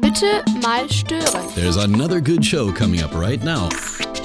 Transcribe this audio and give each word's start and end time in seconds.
Bitte 0.00 0.44
mal 0.62 0.88
stören. 0.90 1.42
There's 1.54 1.76
another 1.76 2.20
good 2.20 2.44
show 2.44 2.72
coming 2.72 3.02
up 3.02 3.14
right 3.14 3.42
now. 3.42 3.68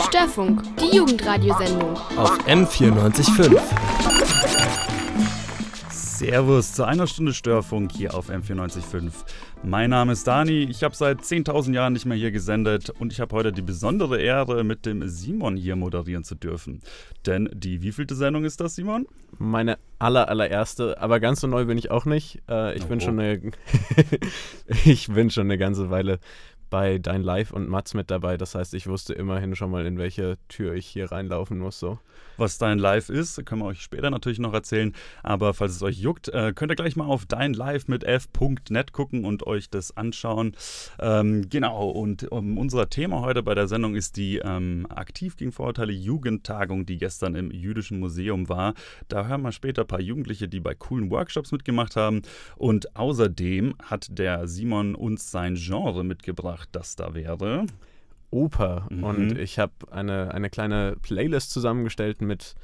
Störfunk, 0.08 0.62
die 0.78 0.96
Jugendradiosendung. 0.96 1.98
Auf 2.18 2.38
M94.5. 2.48 4.13
Servus 6.24 6.72
zu 6.72 6.86
einer 6.86 7.06
Stunde 7.06 7.34
Störfunk 7.34 7.92
hier 7.92 8.14
auf 8.16 8.30
M94.5. 8.30 9.12
Mein 9.62 9.90
Name 9.90 10.14
ist 10.14 10.26
Dani, 10.26 10.64
ich 10.64 10.82
habe 10.82 10.96
seit 10.96 11.20
10.000 11.20 11.74
Jahren 11.74 11.92
nicht 11.92 12.06
mehr 12.06 12.16
hier 12.16 12.32
gesendet 12.32 12.90
und 12.92 13.12
ich 13.12 13.20
habe 13.20 13.36
heute 13.36 13.52
die 13.52 13.62
besondere 13.62 14.22
Ehre, 14.22 14.64
mit 14.64 14.86
dem 14.86 15.06
Simon 15.10 15.58
hier 15.58 15.76
moderieren 15.76 16.24
zu 16.24 16.36
dürfen. 16.36 16.82
Denn 17.26 17.50
die 17.54 17.82
wievielte 17.82 18.16
Sendung 18.16 18.46
ist 18.46 18.62
das, 18.62 18.76
Simon? 18.76 19.06
Meine 19.38 19.78
aller, 20.00 20.30
allererste, 20.30 20.98
aber 21.02 21.20
ganz 21.20 21.42
so 21.42 21.48
neu 21.48 21.66
bin 21.66 21.78
ich 21.78 21.92
auch 21.92 22.06
nicht. 22.06 22.42
Äh, 22.50 22.78
ich, 22.78 22.86
Oh. 22.86 22.88
bin 22.88 23.02
schon 23.02 23.20
eine, 23.20 23.42
ich 24.86 25.08
bin 25.10 25.30
schon 25.30 25.48
eine 25.48 25.58
ganze 25.58 25.90
Weile 25.90 26.20
bei 26.70 27.00
Dein 27.00 27.22
Live 27.22 27.52
und 27.52 27.68
Mats 27.68 27.94
mit 27.96 28.10
dabei. 28.10 28.38
Das 28.38 28.56
heißt, 28.56 28.74
ich 28.76 28.88
wusste 28.88 29.14
immerhin 29.14 29.58
schon 29.58 29.70
mal, 29.72 29.86
in 29.86 29.98
welche 29.98 30.38
Tür 30.48 30.74
ich 30.74 30.88
hier 30.88 31.12
reinlaufen 31.12 31.60
muss. 31.60 31.80
So. 31.80 32.00
Was 32.38 32.58
dein 32.58 32.80
Live 32.80 33.10
ist, 33.10 33.46
können 33.46 33.62
wir 33.62 33.68
euch 33.68 33.82
später 33.82 34.10
natürlich 34.10 34.40
noch 34.40 34.54
erzählen. 34.54 34.94
Aber 35.22 35.54
falls 35.54 35.74
es 35.74 35.84
euch 35.84 36.00
juckt, 36.00 36.30
äh, 36.30 36.54
könnt 36.54 36.72
ihr 36.72 36.76
gleich 36.76 36.96
mal 36.96 37.06
auf 37.06 37.26
dein 37.26 37.54
Live 37.54 37.88
mit 37.88 38.04
f.net 38.04 38.92
gucken 38.92 39.26
und 39.26 39.46
euch 39.46 39.70
das 39.70 39.96
anschauen. 39.96 40.56
Ähm, 41.00 41.50
genau, 41.50 41.90
und 41.90 42.32
um, 42.32 42.58
unser 42.58 42.90
Thema 42.90 43.22
heute 43.22 43.44
bei 43.44 43.56
der 43.56 43.68
Sendung 43.68 43.96
ist 43.96 44.18
die 44.18 44.38
ähm, 44.38 44.88
Aktiv 44.90 45.38
gegen 45.38 45.52
Vorurteile 45.52 45.94
Jugendtagung, 45.94 46.86
die 46.86 46.98
gestern 46.98 47.36
im 47.36 47.52
Jüdischen 47.52 48.00
Museum 48.00 48.50
war. 48.50 48.74
Da 49.08 49.28
hören 49.28 49.42
wir 49.42 49.52
später 49.52 49.82
ein 49.82 49.88
paar 49.88 50.02
Jugendliche, 50.02 50.48
die 50.48 50.60
bei 50.60 50.74
coolen 50.74 51.12
Workshops 51.12 51.52
mitgemacht 51.52 51.96
haben. 51.96 52.22
Und 52.56 52.96
außerdem 52.96 53.76
hat 53.84 54.08
der 54.18 54.48
Simon 54.48 54.96
uns 54.96 55.32
sein 55.32 55.56
Genre 55.56 56.04
mitgebracht, 56.04 56.70
das 56.72 56.96
da 56.96 57.14
wäre. 57.14 57.66
Oper. 58.34 58.88
Mhm. 58.90 59.04
Und 59.04 59.38
ich 59.38 59.60
habe 59.60 59.74
eine, 59.92 60.34
eine 60.34 60.50
kleine 60.50 60.98
Playlist 61.02 61.52
zusammengestellt 61.52 62.22
mit 62.22 62.56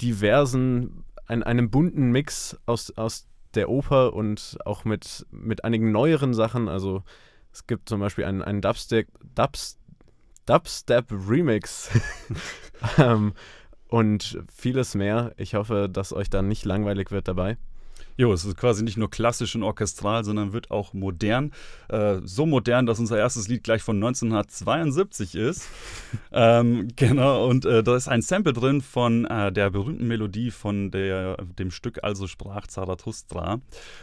diversen, 0.00 1.04
ein, 1.26 1.42
einem 1.42 1.70
bunten 1.70 2.10
Mix 2.10 2.58
aus, 2.66 2.90
aus 2.96 3.26
der 3.54 3.68
Oper 3.68 4.12
und 4.12 4.58
auch 4.64 4.84
mit, 4.84 5.26
mit 5.30 5.64
einigen 5.64 5.90
neueren 5.92 6.34
Sachen. 6.34 6.68
Also 6.68 7.02
es 7.52 7.66
gibt 7.66 7.88
zum 7.88 8.00
Beispiel 8.00 8.24
einen, 8.24 8.42
einen 8.42 8.60
Dubstep, 8.60 9.08
Dubs, 9.34 9.78
Dubstep 10.46 11.06
Remix 11.10 11.90
ähm, 12.98 13.32
und 13.88 14.42
vieles 14.54 14.94
mehr. 14.94 15.32
Ich 15.36 15.54
hoffe, 15.54 15.88
dass 15.90 16.12
euch 16.12 16.30
da 16.30 16.42
nicht 16.42 16.64
langweilig 16.64 17.10
wird 17.10 17.28
dabei. 17.28 17.56
Jo, 18.20 18.34
es 18.34 18.44
ist 18.44 18.58
quasi 18.58 18.84
nicht 18.84 18.98
nur 18.98 19.08
klassisch 19.08 19.54
und 19.56 19.62
orchestral, 19.62 20.24
sondern 20.24 20.52
wird 20.52 20.70
auch 20.70 20.92
modern. 20.92 21.52
Äh, 21.88 22.18
so 22.22 22.44
modern, 22.44 22.84
dass 22.84 22.98
unser 22.98 23.16
erstes 23.16 23.48
Lied 23.48 23.64
gleich 23.64 23.82
von 23.82 23.96
1972 23.96 25.34
ist. 25.34 25.66
ähm, 26.30 26.88
genau, 26.96 27.48
und 27.48 27.64
äh, 27.64 27.82
da 27.82 27.96
ist 27.96 28.08
ein 28.08 28.20
Sample 28.20 28.52
drin 28.52 28.82
von 28.82 29.24
äh, 29.24 29.50
der 29.50 29.70
berühmten 29.70 30.06
Melodie 30.06 30.50
von 30.50 30.90
der, 30.90 31.38
dem 31.58 31.70
Stück 31.70 32.04
Also 32.04 32.26
sprach 32.26 32.66
Zarathustra. 32.66 33.62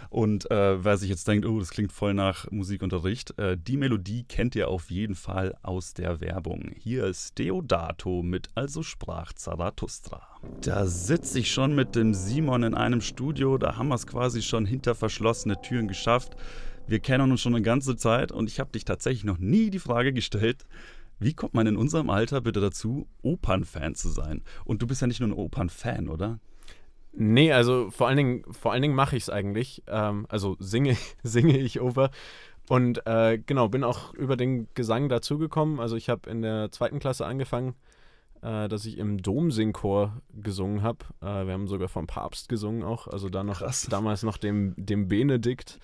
Und 0.09 0.49
äh, 0.49 0.83
wer 0.83 0.97
sich 0.97 1.11
jetzt 1.11 1.27
denkt, 1.27 1.45
oh, 1.45 1.59
das 1.59 1.69
klingt 1.69 1.91
voll 1.91 2.15
nach 2.15 2.49
Musikunterricht, 2.49 3.37
äh, 3.37 3.55
die 3.55 3.77
Melodie 3.77 4.23
kennt 4.23 4.55
ihr 4.55 4.69
auf 4.69 4.89
jeden 4.89 5.13
Fall 5.13 5.55
aus 5.61 5.93
der 5.93 6.21
Werbung. 6.21 6.71
Hier 6.79 7.05
ist 7.05 7.37
Deodato 7.37 8.23
mit 8.23 8.49
Also 8.55 8.81
sprach 8.81 9.33
Zarathustra. 9.33 10.36
Da 10.61 10.85
sitze 10.85 11.39
ich 11.39 11.51
schon 11.51 11.75
mit 11.75 11.95
dem 11.95 12.13
Simon 12.13 12.63
in 12.63 12.73
einem 12.73 13.01
Studio, 13.01 13.57
da 13.57 13.77
haben 13.77 13.87
wir 13.89 13.95
es 13.95 14.07
quasi 14.07 14.41
schon 14.41 14.65
hinter 14.65 14.95
verschlossene 14.95 15.61
Türen 15.61 15.87
geschafft. 15.87 16.35
Wir 16.87 16.99
kennen 16.99 17.31
uns 17.31 17.41
schon 17.41 17.55
eine 17.55 17.63
ganze 17.63 17.95
Zeit 17.95 18.31
und 18.31 18.49
ich 18.49 18.59
habe 18.59 18.71
dich 18.71 18.85
tatsächlich 18.85 19.23
noch 19.23 19.37
nie 19.37 19.69
die 19.69 19.79
Frage 19.79 20.13
gestellt, 20.13 20.65
wie 21.19 21.33
kommt 21.33 21.53
man 21.53 21.67
in 21.67 21.77
unserem 21.77 22.09
Alter 22.09 22.41
bitte 22.41 22.61
dazu, 22.61 23.07
Opernfan 23.21 23.95
zu 23.95 24.09
sein? 24.09 24.43
Und 24.65 24.81
du 24.81 24.87
bist 24.87 25.01
ja 25.01 25.07
nicht 25.07 25.19
nur 25.19 25.29
ein 25.29 25.33
Opernfan, 25.33 26.09
oder? 26.09 26.39
Nee, 27.13 27.51
also 27.51 27.89
vor 27.89 28.07
allen 28.07 28.17
Dingen, 28.17 28.43
vor 28.53 28.71
allen 28.71 28.83
Dingen 28.83 28.95
mache 28.95 29.17
ich 29.17 29.23
es 29.23 29.29
eigentlich. 29.29 29.83
Ähm, 29.87 30.27
also 30.29 30.55
singe, 30.59 30.95
singe 31.23 31.57
ich 31.57 31.81
Oper. 31.81 32.11
Und 32.69 33.05
äh, 33.07 33.39
genau, 33.43 33.69
bin 33.69 33.83
auch 33.83 34.13
über 34.13 34.37
den 34.37 34.67
Gesang 34.75 35.09
dazugekommen. 35.09 35.79
Also 35.79 35.95
ich 35.95 36.09
habe 36.09 36.29
in 36.29 36.41
der 36.41 36.71
zweiten 36.71 36.99
Klasse 36.99 37.25
angefangen, 37.25 37.75
äh, 38.41 38.67
dass 38.67 38.85
ich 38.85 38.97
im 38.97 39.21
Domsingchor 39.21 40.21
gesungen 40.33 40.81
habe. 40.81 40.99
Äh, 41.21 41.45
wir 41.45 41.53
haben 41.53 41.67
sogar 41.67 41.87
vom 41.87 42.07
Papst 42.07 42.49
gesungen 42.49 42.83
auch. 42.83 43.07
Also 43.07 43.29
da 43.29 43.43
noch, 43.43 43.59
Krass. 43.59 43.87
damals 43.89 44.23
noch 44.23 44.37
dem, 44.37 44.73
dem 44.77 45.07
Benedikt. 45.07 45.79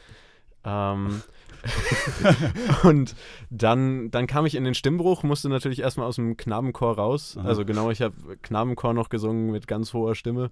Ähm, 0.64 1.22
und 2.84 3.16
dann, 3.50 4.12
dann 4.12 4.28
kam 4.28 4.46
ich 4.46 4.56
in 4.56 4.64
den 4.64 4.76
Stimmbruch, 4.76 5.24
musste 5.24 5.50
natürlich 5.50 5.80
erstmal 5.80 6.08
aus 6.08 6.16
dem 6.16 6.38
Knabenchor 6.38 6.96
raus. 6.96 7.38
Aha. 7.38 7.48
Also 7.48 7.66
genau, 7.66 7.90
ich 7.92 8.02
habe 8.02 8.38
Knabenchor 8.42 8.94
noch 8.94 9.10
gesungen 9.10 9.52
mit 9.52 9.68
ganz 9.68 9.94
hoher 9.94 10.16
Stimme. 10.16 10.52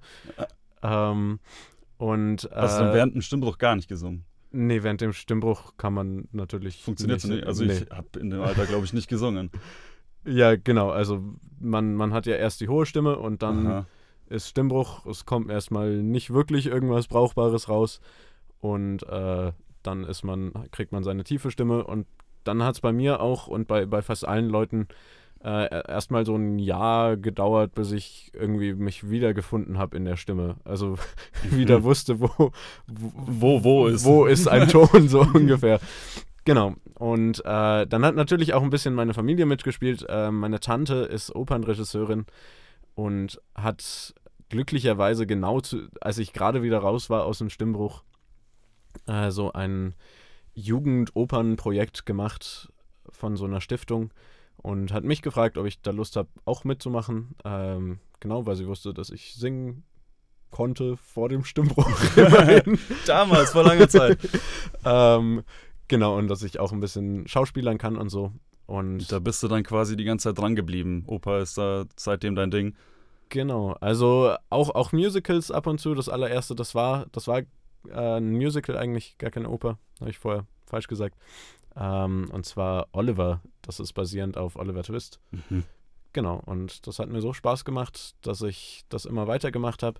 Ähm, 0.81 1.39
und 1.97 2.50
Hast 2.51 2.78
du 2.78 2.83
dann 2.83 2.91
äh, 2.91 2.95
während 2.95 3.16
dem 3.16 3.22
Stimmbruch 3.22 3.57
gar 3.57 3.75
nicht 3.75 3.88
gesungen? 3.88 4.25
nee, 4.51 4.83
während 4.83 5.01
dem 5.01 5.13
Stimmbruch 5.13 5.78
kann 5.78 5.94
man 5.94 6.28
natürlich 6.31 6.81
Funktioniert 6.81 7.23
nicht. 7.23 7.35
nicht? 7.35 7.47
Also 7.47 7.66
nee. 7.66 7.73
ich 7.73 7.89
habe 7.89 8.19
in 8.19 8.29
dem 8.29 8.41
Alter, 8.41 8.66
glaube 8.66 8.85
ich, 8.85 8.94
nicht 8.94 9.07
gesungen. 9.07 9.50
Ja, 10.25 10.55
genau. 10.55 10.89
Also 10.89 11.21
man, 11.59 11.95
man 11.95 12.13
hat 12.13 12.25
ja 12.25 12.35
erst 12.35 12.61
die 12.61 12.69
hohe 12.69 12.85
Stimme 12.85 13.17
und 13.17 13.41
dann 13.41 13.67
Aha. 13.67 13.85
ist 14.29 14.49
Stimmbruch. 14.49 15.05
Es 15.05 15.25
kommt 15.25 15.49
erstmal 15.49 15.91
nicht 15.97 16.33
wirklich 16.33 16.67
irgendwas 16.67 17.07
Brauchbares 17.07 17.69
raus 17.69 18.01
und 18.59 19.03
äh, 19.03 19.51
dann 19.83 20.03
ist 20.03 20.23
man, 20.23 20.51
kriegt 20.71 20.91
man 20.91 21.03
seine 21.03 21.23
tiefe 21.23 21.51
Stimme 21.51 21.83
und 21.83 22.05
dann 22.43 22.63
hat 22.63 22.75
es 22.75 22.81
bei 22.81 22.91
mir 22.91 23.19
auch 23.21 23.47
und 23.47 23.67
bei, 23.67 23.85
bei 23.85 24.01
fast 24.01 24.27
allen 24.27 24.49
Leuten 24.49 24.87
äh, 25.43 25.91
erstmal 25.91 26.25
so 26.25 26.35
ein 26.35 26.59
Jahr 26.59 27.17
gedauert, 27.17 27.73
bis 27.73 27.91
ich 27.91 28.31
irgendwie 28.33 28.73
mich 28.73 29.09
wiedergefunden 29.09 29.77
habe 29.79 29.97
in 29.97 30.05
der 30.05 30.15
Stimme. 30.15 30.57
Also 30.63 30.97
wieder 31.49 31.83
wusste, 31.83 32.19
wo, 32.19 32.29
wo, 32.38 32.51
Wo, 32.88 33.63
wo 33.63 33.88
ist? 33.88 34.05
wo 34.05 34.25
ist 34.25 34.47
ein 34.47 34.67
Ton 34.67 35.07
so 35.07 35.21
ungefähr. 35.33 35.79
Genau. 36.46 36.75
Und 36.96 37.40
äh, 37.46 37.88
dann 37.88 38.06
hat 38.06 38.16
natürlich 38.16 38.53
auch 38.53 38.63
ein 38.63 38.69
bisschen 38.69 38.94
meine 38.94 39.13
Familie 39.13 39.46
mitgespielt. 39.46 40.06
Äh, 40.09 40.31
meine 40.31 40.59
Tante 40.59 40.96
ist 40.96 41.35
Opernregisseurin 41.35 42.25
und 42.96 43.40
hat 43.56 44.13
glücklicherweise 44.50 45.25
genau 45.25 45.62
zu, 45.62 45.88
als 46.01 46.18
ich 46.18 46.34
gerade 46.34 46.62
wieder 46.62 46.80
raus 46.80 47.09
war 47.09 47.25
aus 47.25 47.38
dem 47.38 47.50
Stimmbruch, 47.50 48.03
äh, 49.07 49.31
so 49.31 49.53
ein 49.53 49.96
Jugendopernprojekt 50.53 52.06
gemacht 52.06 52.69
von 53.09 53.38
so 53.38 53.46
einer 53.46 53.62
Stiftung 53.62 54.12
und 54.57 54.91
hat 54.94 55.03
mich 55.03 55.22
gefragt, 55.22 55.57
ob 55.57 55.66
ich 55.66 55.81
da 55.81 55.91
Lust 55.91 56.16
habe, 56.16 56.30
auch 56.46 56.63
mitzumachen. 56.63 57.35
Ähm, 57.46 58.00
genau, 58.19 58.46
weil 58.46 58.56
sie 58.56 58.68
wusste, 58.68 58.94
dass 58.94 59.09
ich 59.09 59.35
singen 59.35 59.84
konnte 60.51 60.97
vor 60.97 61.30
dem 61.30 61.46
Stimmbruch. 61.46 61.90
Damals, 63.06 63.51
vor 63.51 63.63
langer 63.63 63.88
Zeit. 63.88 64.19
ähm, 64.85 65.44
genau, 65.91 66.18
und 66.18 66.28
dass 66.29 66.41
ich 66.41 66.59
auch 66.59 66.72
ein 66.72 66.79
bisschen 66.79 67.28
schauspielern 67.28 67.78
kann 67.78 67.97
und 67.97 68.09
so. 68.09 68.31
Und 68.66 69.12
Da 69.12 69.19
bist 69.19 69.44
du 69.44 69.47
dann 69.50 69.63
quasi 69.63 69.97
die 69.97 70.06
ganze 70.06 70.29
Zeit 70.29 70.41
dran 70.41 70.56
geblieben. 70.56 71.03
Opa 71.06 71.40
ist 71.40 71.57
da 71.57 71.85
seitdem 71.97 72.35
dein 72.35 72.50
Ding. 72.50 72.75
genau, 73.29 73.74
also 73.81 74.34
auch, 74.50 74.74
auch 74.74 74.94
Musicals 74.94 75.51
ab 75.51 75.68
und 75.68 75.80
zu. 75.80 75.94
Das 75.94 76.07
allererste, 76.09 76.56
das 76.56 76.74
war, 76.74 77.06
das 77.12 77.28
war 77.28 77.40
äh, 77.40 77.44
ein 77.94 78.31
Musical 78.31 78.78
eigentlich, 78.78 79.18
gar 79.18 79.30
keine 79.30 79.50
Oper. 79.50 79.78
Habe 80.00 80.09
ich 80.09 80.18
vorher 80.18 80.46
falsch 80.66 80.88
gesagt. 80.88 81.18
Ähm, 81.75 82.30
und 82.31 82.46
zwar 82.46 82.88
Oliver. 82.94 83.41
Das 83.62 83.80
ist 83.81 83.94
basierend 83.94 84.38
auf 84.38 84.56
Oliver 84.56 84.84
Twist. 84.84 85.19
Mhm. 85.31 85.63
Genau, 86.13 86.41
und 86.46 86.88
das 86.88 87.00
hat 87.00 87.09
mir 87.09 87.22
so 87.22 87.34
Spaß 87.34 87.66
gemacht, 87.66 88.16
dass 88.22 88.41
ich 88.41 88.84
das 88.88 89.06
immer 89.06 89.28
weitergemacht 89.28 89.84
habe. 89.84 90.00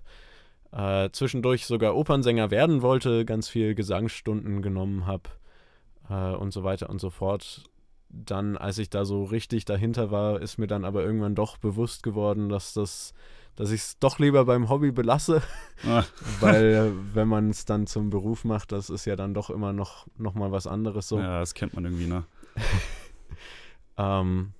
Äh, 0.72 1.10
zwischendurch 1.12 1.66
sogar 1.66 1.94
Opernsänger 1.94 2.50
werden 2.50 2.80
wollte, 2.80 3.26
ganz 3.26 3.50
viel 3.50 3.74
Gesangsstunden 3.74 4.62
genommen 4.62 5.06
habe 5.06 5.28
äh, 6.08 6.32
und 6.34 6.52
so 6.52 6.64
weiter 6.64 6.90
und 6.90 7.00
so 7.00 7.10
fort. 7.10 7.64
Dann, 8.08 8.56
als 8.58 8.78
ich 8.78 8.90
da 8.90 9.04
so 9.04 9.24
richtig 9.24 9.64
dahinter 9.64 10.10
war, 10.10 10.40
ist 10.40 10.58
mir 10.58 10.66
dann 10.66 10.84
aber 10.84 11.02
irgendwann 11.02 11.34
doch 11.34 11.56
bewusst 11.56 12.02
geworden, 12.02 12.48
dass 12.50 12.74
das, 12.74 13.14
dass 13.56 13.70
ich 13.70 13.80
es 13.80 13.98
doch 13.98 14.18
lieber 14.18 14.44
beim 14.44 14.68
Hobby 14.68 14.92
belasse, 14.92 15.42
Ah, 15.86 16.04
weil 16.40 16.92
wenn 17.14 17.28
man 17.28 17.48
es 17.48 17.64
dann 17.64 17.86
zum 17.86 18.10
Beruf 18.10 18.44
macht, 18.44 18.72
das 18.72 18.90
ist 18.90 19.06
ja 19.06 19.16
dann 19.16 19.32
doch 19.32 19.48
immer 19.48 19.72
noch, 19.72 20.06
noch 20.18 20.34
mal 20.34 20.52
was 20.52 20.66
anderes 20.66 21.08
so. 21.08 21.18
Ja, 21.18 21.40
das 21.40 21.54
kennt 21.54 21.74
man 21.74 21.84
irgendwie, 21.84 22.06
ne? 22.06 22.24
Ähm, 23.98 24.52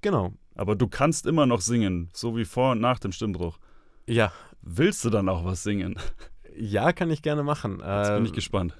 genau. 0.00 0.32
Aber 0.54 0.74
du 0.74 0.88
kannst 0.88 1.26
immer 1.26 1.46
noch 1.46 1.60
singen, 1.60 2.08
so 2.14 2.36
wie 2.36 2.44
vor 2.44 2.72
und 2.72 2.80
nach 2.80 2.98
dem 2.98 3.12
Stimmbruch. 3.12 3.58
Ja, 4.06 4.32
Willst 4.62 5.04
du 5.04 5.10
dann 5.10 5.28
auch 5.28 5.44
was 5.44 5.62
singen? 5.62 5.96
Ja, 6.58 6.92
kann 6.92 7.10
ich 7.10 7.22
gerne 7.22 7.42
machen. 7.42 7.74
Jetzt 7.78 8.08
bin 8.08 8.16
Ähm, 8.18 8.24
ich 8.24 8.32
gespannt. 8.32 8.74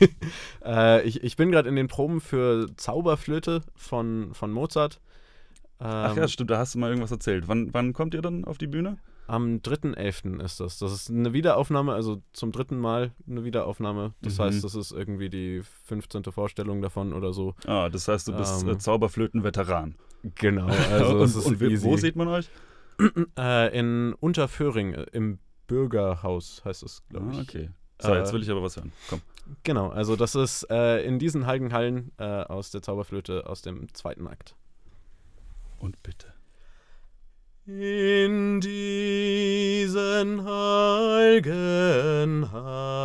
äh, 0.64 1.02
ich, 1.02 1.22
ich 1.22 1.36
bin 1.36 1.50
gerade 1.50 1.68
in 1.68 1.76
den 1.76 1.88
Proben 1.88 2.20
für 2.20 2.68
Zauberflöte 2.76 3.62
von, 3.74 4.30
von 4.32 4.52
Mozart. 4.52 5.00
Ach 5.78 6.12
Ähm, 6.12 6.18
ja, 6.18 6.28
stimmt, 6.28 6.50
da 6.50 6.58
hast 6.58 6.74
du 6.74 6.78
mal 6.78 6.88
irgendwas 6.88 7.10
erzählt. 7.10 7.48
Wann, 7.48 7.72
wann 7.74 7.92
kommt 7.92 8.14
ihr 8.14 8.22
dann 8.22 8.44
auf 8.44 8.56
die 8.58 8.66
Bühne? 8.66 8.98
Am 9.28 9.56
3.11. 9.56 10.40
ist 10.42 10.60
das. 10.60 10.78
Das 10.78 10.92
ist 10.92 11.10
eine 11.10 11.32
Wiederaufnahme, 11.32 11.92
also 11.92 12.22
zum 12.32 12.52
dritten 12.52 12.78
Mal 12.78 13.10
eine 13.28 13.42
Wiederaufnahme. 13.44 14.14
Das 14.22 14.38
Mhm. 14.38 14.42
heißt, 14.44 14.64
das 14.64 14.74
ist 14.76 14.92
irgendwie 14.92 15.28
die 15.28 15.62
15. 15.84 16.22
Vorstellung 16.30 16.80
davon 16.80 17.12
oder 17.12 17.32
so. 17.32 17.54
Ah, 17.66 17.88
das 17.88 18.06
heißt, 18.08 18.28
du 18.28 18.36
bist 18.36 18.62
Ähm, 18.62 18.68
äh, 18.70 18.78
Zauberflöten-Veteran. 18.78 19.96
Genau, 20.36 20.66
also 20.92 21.18
und 21.18 21.60
und 21.60 21.82
wo 21.82 21.96
sieht 21.96 22.14
man 22.16 22.28
euch? 22.28 22.48
Äh, 23.38 23.78
in 23.78 24.14
Unterföhring, 24.14 24.94
im 25.12 25.38
Bürgerhaus 25.66 26.62
heißt 26.64 26.82
es, 26.82 27.02
glaube 27.08 27.32
ich. 27.32 27.38
Ah, 27.38 27.42
okay. 27.42 27.70
So, 28.00 28.14
jetzt 28.14 28.32
will 28.32 28.42
ich 28.42 28.50
aber 28.50 28.62
was 28.62 28.76
hören. 28.76 28.92
Komm. 29.08 29.22
Genau, 29.62 29.88
also 29.88 30.16
das 30.16 30.34
ist 30.34 30.68
äh, 30.70 31.02
in 31.04 31.18
diesen 31.18 31.46
heiligen 31.46 31.72
Hallen 31.72 32.10
äh, 32.18 32.24
aus 32.24 32.70
der 32.70 32.82
Zauberflöte 32.82 33.46
aus 33.48 33.62
dem 33.62 33.92
zweiten 33.94 34.26
Akt. 34.26 34.54
Und 35.78 36.02
bitte. 36.02 36.34
In 37.66 38.60
diesen 38.60 40.44
heiligen 40.44 41.52
Hallen 42.52 42.96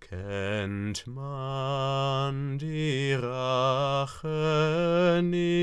kennt 0.00 1.06
man 1.06 2.58
die 2.58 3.14
Rache 3.14 4.40
nicht. 5.24 5.58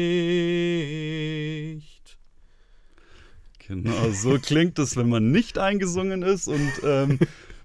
Genau, 3.68 4.12
so 4.12 4.38
klingt 4.38 4.78
es, 4.78 4.96
wenn 4.96 5.10
man 5.10 5.32
nicht 5.32 5.58
eingesungen 5.58 6.22
ist 6.22 6.48
und 6.48 6.72
ähm, 6.84 7.20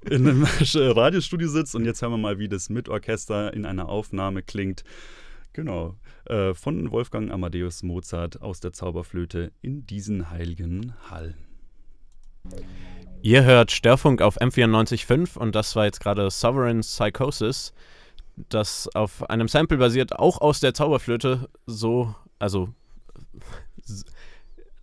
in 0.09 0.27
einem 0.27 0.45
Radiostudio 0.75 1.49
sitzt. 1.49 1.75
Und 1.75 1.85
jetzt 1.85 2.01
hören 2.01 2.13
wir 2.13 2.19
mal, 2.19 2.39
wie 2.39 2.49
das 2.49 2.71
mit 2.71 2.89
Orchester 2.89 3.53
in 3.53 3.67
einer 3.67 3.89
Aufnahme 3.89 4.43
klingt. 4.43 4.83
Genau, 5.53 5.97
äh, 6.27 6.55
von 6.55 6.91
Wolfgang 6.91 7.31
Amadeus 7.31 7.83
Mozart 7.83 8.41
aus 8.41 8.61
der 8.61 8.73
Zauberflöte 8.73 9.53
in 9.61 9.85
diesen 9.87 10.31
heiligen 10.31 10.95
Hallen. 11.11 11.35
Ihr 13.21 13.45
hört 13.45 13.71
Störfunk 13.71 14.23
auf 14.23 14.41
M94.5 14.41 15.37
und 15.37 15.55
das 15.55 15.77
war 15.77 15.85
jetzt 15.85 16.01
gerade 16.01 16.31
Sovereign 16.31 16.81
Psychosis, 16.81 17.75
das 18.49 18.89
auf 18.95 19.29
einem 19.29 19.49
Sample 19.49 19.77
basiert, 19.77 20.19
auch 20.19 20.41
aus 20.41 20.61
der 20.61 20.73
Zauberflöte, 20.73 21.51
so, 21.67 22.15
also 22.39 22.73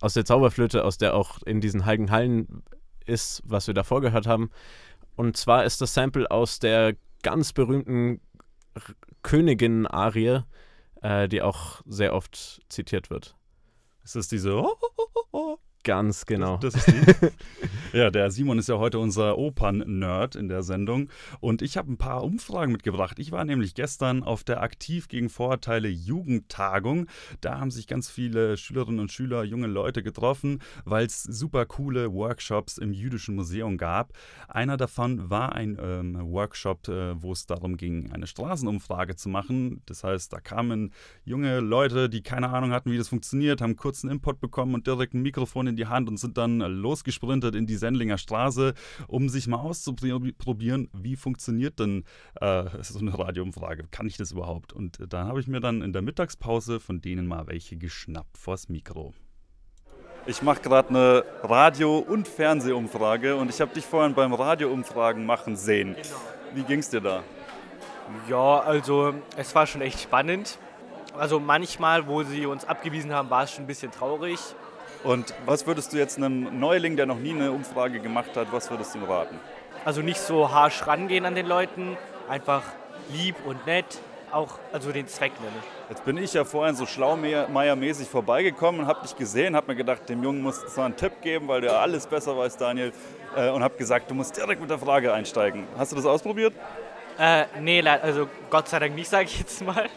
aus 0.00 0.14
der 0.14 0.24
Zauberflöte, 0.24 0.84
aus 0.84 0.98
der 0.98 1.14
auch 1.14 1.42
in 1.42 1.60
diesen 1.60 1.84
heiligen 1.84 2.10
Hallen 2.10 2.62
ist, 3.04 3.42
was 3.44 3.66
wir 3.66 3.74
davor 3.74 4.00
gehört 4.00 4.26
haben. 4.26 4.50
Und 5.16 5.36
zwar 5.36 5.64
ist 5.64 5.80
das 5.80 5.94
Sample 5.94 6.30
aus 6.30 6.58
der 6.58 6.94
ganz 7.22 7.52
berühmten 7.52 8.20
Königin-Arie, 9.22 10.42
äh, 11.02 11.28
die 11.28 11.42
auch 11.42 11.82
sehr 11.86 12.14
oft 12.14 12.60
zitiert 12.68 13.10
wird. 13.10 13.36
Ist 14.04 14.14
das 14.14 14.28
diese. 14.28 14.54
Oh, 14.54 14.74
oh, 14.80 14.88
oh, 14.96 15.06
oh, 15.14 15.24
oh. 15.32 15.58
Ganz 15.84 16.26
genau. 16.26 16.58
Das, 16.58 16.74
das 16.74 16.86
ja, 17.92 18.10
der 18.10 18.30
Simon 18.30 18.58
ist 18.58 18.68
ja 18.68 18.78
heute 18.78 18.98
unser 18.98 19.38
Opern-Nerd 19.38 20.34
in 20.34 20.48
der 20.48 20.62
Sendung. 20.62 21.08
Und 21.40 21.62
ich 21.62 21.76
habe 21.76 21.92
ein 21.92 21.96
paar 21.96 22.24
Umfragen 22.24 22.72
mitgebracht. 22.72 23.18
Ich 23.18 23.32
war 23.32 23.44
nämlich 23.44 23.74
gestern 23.74 24.22
auf 24.22 24.44
der 24.44 24.60
Aktiv 24.60 25.08
gegen 25.08 25.30
Vorurteile 25.30 25.88
Jugendtagung. 25.88 27.06
Da 27.40 27.58
haben 27.58 27.70
sich 27.70 27.86
ganz 27.86 28.10
viele 28.10 28.56
Schülerinnen 28.56 29.00
und 29.00 29.12
Schüler, 29.12 29.44
junge 29.44 29.68
Leute 29.68 30.02
getroffen, 30.02 30.60
weil 30.84 31.06
es 31.06 31.22
super 31.22 31.64
coole 31.64 32.12
Workshops 32.12 32.78
im 32.78 32.92
Jüdischen 32.92 33.36
Museum 33.36 33.78
gab. 33.78 34.12
Einer 34.48 34.76
davon 34.76 35.30
war 35.30 35.52
ein 35.54 35.78
ähm, 35.80 36.18
Workshop, 36.20 36.88
äh, 36.88 37.22
wo 37.22 37.32
es 37.32 37.46
darum 37.46 37.76
ging, 37.76 38.12
eine 38.12 38.26
Straßenumfrage 38.26 39.16
zu 39.16 39.28
machen. 39.28 39.82
Das 39.86 40.04
heißt, 40.04 40.32
da 40.32 40.40
kamen 40.40 40.92
junge 41.24 41.60
Leute, 41.60 42.08
die 42.08 42.22
keine 42.22 42.50
Ahnung 42.50 42.72
hatten, 42.72 42.90
wie 42.90 42.98
das 42.98 43.08
funktioniert, 43.08 43.60
haben 43.60 43.76
kurz 43.76 44.04
einen 44.04 44.14
Input 44.14 44.40
bekommen 44.40 44.74
und 44.74 44.86
direkt 44.86 45.14
ein 45.14 45.22
Mikrofon 45.22 45.67
in 45.68 45.76
die 45.76 45.86
Hand 45.86 46.08
und 46.08 46.16
sind 46.16 46.36
dann 46.38 46.58
losgesprintet 46.58 47.54
in 47.54 47.66
die 47.66 47.76
Sendlinger 47.76 48.18
Straße, 48.18 48.74
um 49.06 49.28
sich 49.28 49.46
mal 49.46 49.58
auszuprobieren, 49.58 50.88
wie 50.92 51.16
funktioniert 51.16 51.78
denn 51.78 52.04
äh, 52.40 52.64
so 52.82 52.98
eine 52.98 53.16
Radioumfrage? 53.18 53.84
Kann 53.90 54.06
ich 54.06 54.16
das 54.16 54.32
überhaupt? 54.32 54.72
Und 54.72 54.98
da 55.08 55.26
habe 55.26 55.40
ich 55.40 55.46
mir 55.46 55.60
dann 55.60 55.82
in 55.82 55.92
der 55.92 56.02
Mittagspause 56.02 56.80
von 56.80 57.00
denen 57.00 57.26
mal 57.26 57.46
welche 57.46 57.76
geschnappt 57.76 58.36
vors 58.38 58.68
Mikro. 58.68 59.14
Ich 60.26 60.42
mache 60.42 60.60
gerade 60.60 60.90
eine 60.90 61.24
Radio- 61.42 61.98
und 61.98 62.28
Fernsehumfrage 62.28 63.36
und 63.36 63.48
ich 63.48 63.60
habe 63.60 63.72
dich 63.72 63.86
vorhin 63.86 64.14
beim 64.14 64.34
Radioumfragen 64.34 65.24
machen 65.24 65.56
sehen. 65.56 65.96
Wie 66.54 66.62
ging's 66.64 66.90
dir 66.90 67.00
da? 67.00 67.22
Ja, 68.28 68.60
also 68.60 69.14
es 69.36 69.54
war 69.54 69.66
schon 69.66 69.80
echt 69.80 70.00
spannend. 70.00 70.58
Also 71.16 71.40
manchmal, 71.40 72.06
wo 72.06 72.22
sie 72.22 72.46
uns 72.46 72.64
abgewiesen 72.64 73.12
haben, 73.12 73.30
war 73.30 73.44
es 73.44 73.52
schon 73.52 73.64
ein 73.64 73.66
bisschen 73.66 73.90
traurig. 73.90 74.38
Und 75.04 75.34
was 75.46 75.66
würdest 75.66 75.92
du 75.92 75.96
jetzt 75.96 76.16
einem 76.16 76.58
Neuling, 76.58 76.96
der 76.96 77.06
noch 77.06 77.18
nie 77.18 77.30
eine 77.30 77.52
Umfrage 77.52 78.00
gemacht 78.00 78.36
hat, 78.36 78.48
was 78.50 78.70
würdest 78.70 78.94
du 78.94 78.98
ihm 78.98 79.04
raten? 79.04 79.38
Also 79.84 80.02
nicht 80.02 80.20
so 80.20 80.50
harsch 80.50 80.86
rangehen 80.86 81.24
an 81.24 81.34
den 81.34 81.46
Leuten, 81.46 81.96
einfach 82.28 82.62
lieb 83.12 83.36
und 83.46 83.64
nett, 83.66 84.00
auch 84.32 84.58
also 84.72 84.92
den 84.92 85.06
Zweck 85.06 85.32
nennen. 85.40 85.62
Jetzt 85.88 86.04
bin 86.04 86.18
ich 86.18 86.34
ja 86.34 86.44
vorhin 86.44 86.74
so 86.74 86.84
schlaumeiermäßig 86.84 88.08
vorbeigekommen 88.08 88.82
und 88.82 88.86
habe 88.86 89.02
dich 89.02 89.16
gesehen, 89.16 89.56
habe 89.56 89.68
mir 89.68 89.76
gedacht, 89.76 90.08
dem 90.08 90.22
Jungen 90.22 90.42
musst 90.42 90.64
du 90.64 90.80
mal 90.80 90.86
einen 90.86 90.96
Tipp 90.96 91.22
geben, 91.22 91.48
weil 91.48 91.60
der 91.60 91.78
alles 91.80 92.06
besser 92.06 92.36
weiß, 92.36 92.56
Daniel. 92.56 92.92
Äh, 93.36 93.50
und 93.50 93.62
habe 93.62 93.76
gesagt, 93.76 94.10
du 94.10 94.14
musst 94.14 94.36
direkt 94.36 94.60
mit 94.60 94.70
der 94.70 94.78
Frage 94.78 95.12
einsteigen. 95.12 95.66
Hast 95.76 95.92
du 95.92 95.96
das 95.96 96.06
ausprobiert? 96.06 96.54
Äh, 97.18 97.44
nee, 97.60 97.82
also 97.82 98.28
Gott 98.50 98.68
sei 98.68 98.78
Dank 98.78 98.94
nicht, 98.94 99.08
sage 99.08 99.24
ich 99.24 99.38
jetzt 99.38 99.64
mal. 99.64 99.88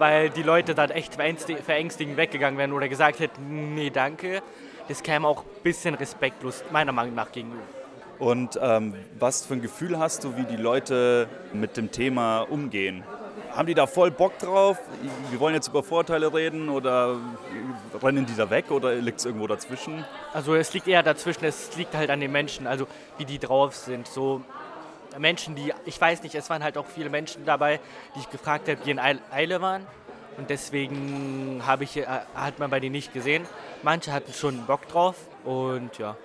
Weil 0.00 0.30
die 0.30 0.42
Leute 0.42 0.74
dann 0.74 0.88
echt 0.88 1.20
verängsti- 1.20 1.62
verängstigend 1.62 2.16
weggegangen 2.16 2.58
wären 2.58 2.72
oder 2.72 2.88
gesagt 2.88 3.20
hätten, 3.20 3.74
nee, 3.74 3.90
danke. 3.90 4.40
Das 4.88 5.02
käme 5.02 5.28
auch 5.28 5.42
ein 5.42 5.62
bisschen 5.62 5.94
respektlos, 5.94 6.64
meiner 6.72 6.90
Meinung 6.90 7.14
nach, 7.14 7.30
gegenüber. 7.30 7.60
Und 8.18 8.58
ähm, 8.62 8.94
was 9.18 9.44
für 9.44 9.54
ein 9.54 9.60
Gefühl 9.60 9.98
hast 9.98 10.24
du, 10.24 10.38
wie 10.38 10.44
die 10.44 10.56
Leute 10.56 11.28
mit 11.52 11.76
dem 11.76 11.90
Thema 11.90 12.40
umgehen? 12.40 13.04
Haben 13.52 13.66
die 13.66 13.74
da 13.74 13.86
voll 13.86 14.10
Bock 14.10 14.38
drauf? 14.38 14.78
Wir 15.30 15.38
wollen 15.38 15.54
jetzt 15.54 15.68
über 15.68 15.82
Vorteile 15.82 16.32
reden 16.32 16.70
oder 16.70 17.16
rennen 18.02 18.24
die 18.24 18.34
da 18.34 18.48
weg 18.48 18.70
oder 18.70 18.94
liegt 18.94 19.18
es 19.18 19.26
irgendwo 19.26 19.46
dazwischen? 19.48 20.04
Also 20.32 20.54
es 20.54 20.72
liegt 20.72 20.88
eher 20.88 21.02
dazwischen, 21.02 21.44
es 21.44 21.76
liegt 21.76 21.94
halt 21.94 22.08
an 22.08 22.20
den 22.20 22.32
Menschen, 22.32 22.66
also 22.66 22.86
wie 23.18 23.26
die 23.26 23.38
drauf 23.38 23.76
sind. 23.76 24.06
So 24.06 24.40
Menschen, 25.18 25.54
die, 25.54 25.72
ich 25.84 26.00
weiß 26.00 26.22
nicht, 26.22 26.34
es 26.34 26.48
waren 26.50 26.62
halt 26.62 26.78
auch 26.78 26.86
viele 26.86 27.10
Menschen 27.10 27.44
dabei, 27.44 27.80
die 28.14 28.20
ich 28.20 28.30
gefragt 28.30 28.68
habe, 28.68 28.78
die 28.84 28.90
in 28.90 28.98
Eil- 28.98 29.20
Eile 29.30 29.60
waren. 29.60 29.86
Und 30.36 30.48
deswegen 30.48 31.62
habe 31.66 31.84
ich, 31.84 31.96
äh, 31.96 32.06
hat 32.34 32.58
man 32.58 32.70
bei 32.70 32.80
denen 32.80 32.92
nicht 32.92 33.12
gesehen. 33.12 33.44
Manche 33.82 34.12
hatten 34.12 34.32
schon 34.32 34.64
Bock 34.66 34.88
drauf 34.88 35.16
und 35.44 35.98
ja. 35.98 36.16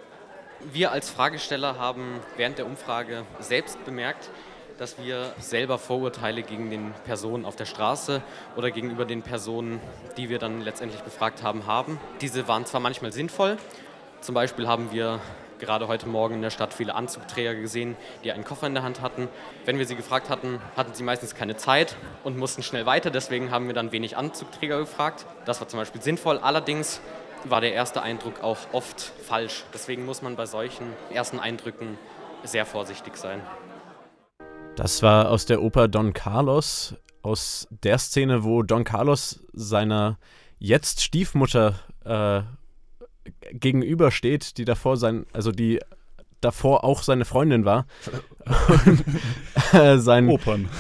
Wir 0.71 0.91
als 0.91 1.09
Fragesteller 1.09 1.77
haben 1.77 2.21
während 2.37 2.57
der 2.57 2.65
Umfrage 2.65 3.23
selbst 3.39 3.83
bemerkt, 3.83 4.29
dass 4.77 4.97
wir 4.97 5.33
selber 5.39 5.77
Vorurteile 5.77 6.43
gegen 6.43 6.69
den 6.69 6.93
Personen 7.05 7.45
auf 7.45 7.55
der 7.55 7.65
Straße 7.65 8.21
oder 8.55 8.71
gegenüber 8.71 9.05
den 9.05 9.21
Personen, 9.21 9.79
die 10.17 10.29
wir 10.29 10.39
dann 10.39 10.61
letztendlich 10.61 11.01
befragt 11.01 11.43
haben, 11.43 11.65
haben. 11.65 11.99
Diese 12.21 12.47
waren 12.47 12.65
zwar 12.65 12.81
manchmal 12.81 13.11
sinnvoll, 13.11 13.57
zum 14.21 14.35
Beispiel 14.35 14.67
haben 14.67 14.91
wir 14.91 15.19
gerade 15.59 15.87
heute 15.87 16.07
Morgen 16.07 16.35
in 16.35 16.41
der 16.41 16.49
Stadt 16.49 16.73
viele 16.73 16.95
Anzugträger 16.95 17.55
gesehen, 17.55 17.95
die 18.23 18.31
einen 18.31 18.43
Koffer 18.43 18.67
in 18.67 18.73
der 18.73 18.83
Hand 18.83 19.01
hatten. 19.01 19.27
Wenn 19.65 19.77
wir 19.77 19.85
sie 19.85 19.95
gefragt 19.95 20.29
hatten, 20.29 20.59
hatten 20.75 20.93
sie 20.93 21.03
meistens 21.03 21.35
keine 21.35 21.57
Zeit 21.57 21.95
und 22.23 22.37
mussten 22.37 22.63
schnell 22.63 22.85
weiter, 22.85 23.11
deswegen 23.11 23.51
haben 23.51 23.67
wir 23.67 23.73
dann 23.73 23.91
wenig 23.91 24.17
Anzugträger 24.17 24.79
gefragt. 24.79 25.25
Das 25.45 25.59
war 25.61 25.67
zum 25.67 25.79
Beispiel 25.79 26.01
sinnvoll, 26.01 26.37
allerdings 26.39 27.01
war 27.45 27.61
der 27.61 27.73
erste 27.73 28.01
Eindruck 28.01 28.43
auch 28.43 28.57
oft 28.71 29.01
falsch. 29.01 29.63
Deswegen 29.73 30.05
muss 30.05 30.21
man 30.21 30.35
bei 30.35 30.45
solchen 30.45 30.87
ersten 31.13 31.39
Eindrücken 31.39 31.97
sehr 32.43 32.65
vorsichtig 32.65 33.17
sein. 33.17 33.41
Das 34.75 35.01
war 35.03 35.29
aus 35.29 35.45
der 35.45 35.61
Oper 35.61 35.87
Don 35.87 36.13
Carlos, 36.13 36.95
aus 37.21 37.67
der 37.69 37.97
Szene, 37.97 38.43
wo 38.43 38.61
Don 38.61 38.83
Carlos 38.83 39.39
seiner 39.53 40.17
jetzt 40.59 41.01
Stiefmutter 41.01 41.79
äh, 42.03 42.41
gegenübersteht, 43.51 44.57
die 44.57 44.65
davor 44.65 44.97
sein, 44.97 45.25
also 45.33 45.51
die 45.51 45.79
davor 46.41 46.83
auch 46.83 47.01
seine 47.03 47.25
Freundin 47.25 47.65
war. 47.65 47.87
Und, 48.85 49.03
äh, 49.73 49.97
sein, 49.97 50.29
Opern. 50.29 50.69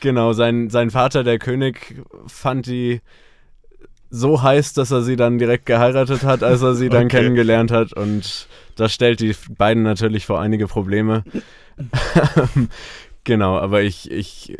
Genau, 0.00 0.32
sein, 0.32 0.70
sein 0.70 0.90
Vater, 0.90 1.24
der 1.24 1.38
König, 1.38 2.02
fand 2.26 2.66
die 2.66 3.00
so 4.10 4.42
heiß, 4.42 4.72
dass 4.72 4.90
er 4.90 5.02
sie 5.02 5.16
dann 5.16 5.38
direkt 5.38 5.66
geheiratet 5.66 6.22
hat, 6.24 6.42
als 6.42 6.62
er 6.62 6.74
sie 6.74 6.88
dann 6.88 7.06
Okay. 7.06 7.18
kennengelernt 7.18 7.70
hat. 7.70 7.92
Und 7.92 8.48
das 8.76 8.92
stellt 8.92 9.20
die 9.20 9.34
beiden 9.56 9.82
natürlich 9.82 10.26
vor 10.26 10.40
einige 10.40 10.66
Probleme. 10.66 11.24
genau, 13.24 13.58
aber 13.58 13.82
ich, 13.82 14.10
ich 14.10 14.56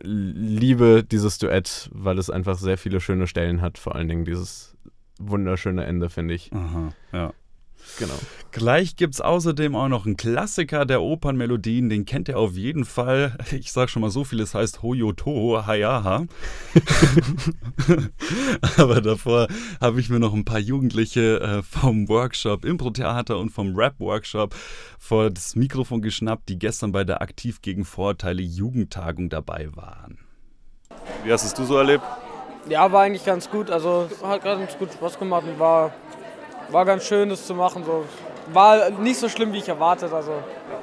liebe 0.00 1.04
dieses 1.04 1.38
Duett, 1.38 1.90
weil 1.92 2.18
es 2.18 2.30
einfach 2.30 2.58
sehr 2.58 2.78
viele 2.78 3.00
schöne 3.00 3.26
Stellen 3.26 3.60
hat. 3.60 3.78
Vor 3.78 3.94
allen 3.94 4.08
Dingen 4.08 4.24
dieses 4.24 4.76
wunderschöne 5.28 5.84
Ende, 5.84 6.10
finde 6.10 6.34
ich. 6.34 6.52
Aha, 6.52 6.92
ja. 7.12 7.32
Genau. 7.98 8.14
Gleich 8.52 8.96
gibt 8.96 9.14
es 9.14 9.20
außerdem 9.20 9.74
auch 9.74 9.88
noch 9.88 10.06
einen 10.06 10.16
Klassiker 10.16 10.84
der 10.84 11.02
Opernmelodien, 11.02 11.88
den 11.88 12.04
kennt 12.04 12.28
ihr 12.28 12.38
auf 12.38 12.54
jeden 12.54 12.84
Fall. 12.84 13.36
Ich 13.52 13.72
sag 13.72 13.90
schon 13.90 14.02
mal 14.02 14.10
so 14.10 14.24
viel, 14.24 14.40
es 14.40 14.54
heißt 14.54 14.82
Hoyo 14.82 15.12
Toho 15.12 15.66
Hayaha. 15.66 16.26
Aber 18.76 19.00
davor 19.00 19.48
habe 19.80 20.00
ich 20.00 20.10
mir 20.10 20.20
noch 20.20 20.34
ein 20.34 20.44
paar 20.44 20.58
Jugendliche 20.58 21.40
äh, 21.40 21.62
vom 21.62 22.08
Workshop 22.08 22.64
Impro-Theater 22.64 23.38
und 23.38 23.50
vom 23.50 23.74
Rap-Workshop 23.74 24.54
vor 24.98 25.30
das 25.30 25.56
Mikrofon 25.56 26.02
geschnappt, 26.02 26.48
die 26.48 26.58
gestern 26.58 26.92
bei 26.92 27.04
der 27.04 27.20
Aktiv 27.20 27.62
gegen 27.62 27.84
Vorurteile 27.84 28.42
Jugendtagung 28.42 29.28
dabei 29.28 29.68
waren. 29.74 30.18
Wie 31.24 31.32
hast 31.32 31.44
es 31.44 31.54
du 31.54 31.64
so 31.64 31.76
erlebt? 31.76 32.04
Ja, 32.68 32.90
war 32.92 33.02
eigentlich 33.02 33.24
ganz 33.24 33.50
gut. 33.50 33.70
Also 33.70 34.08
hat 34.22 34.44
ganz 34.44 34.76
gut 34.78 34.92
Spaß 34.92 35.18
gemacht 35.18 35.44
und 35.46 35.58
war, 35.58 35.92
war 36.70 36.84
ganz 36.84 37.04
schön, 37.04 37.28
das 37.28 37.46
zu 37.46 37.54
machen. 37.54 37.84
So. 37.84 38.04
War 38.52 38.90
nicht 38.90 39.18
so 39.18 39.28
schlimm, 39.28 39.52
wie 39.52 39.58
ich 39.58 39.68
erwartet. 39.68 40.12
Also. 40.12 40.32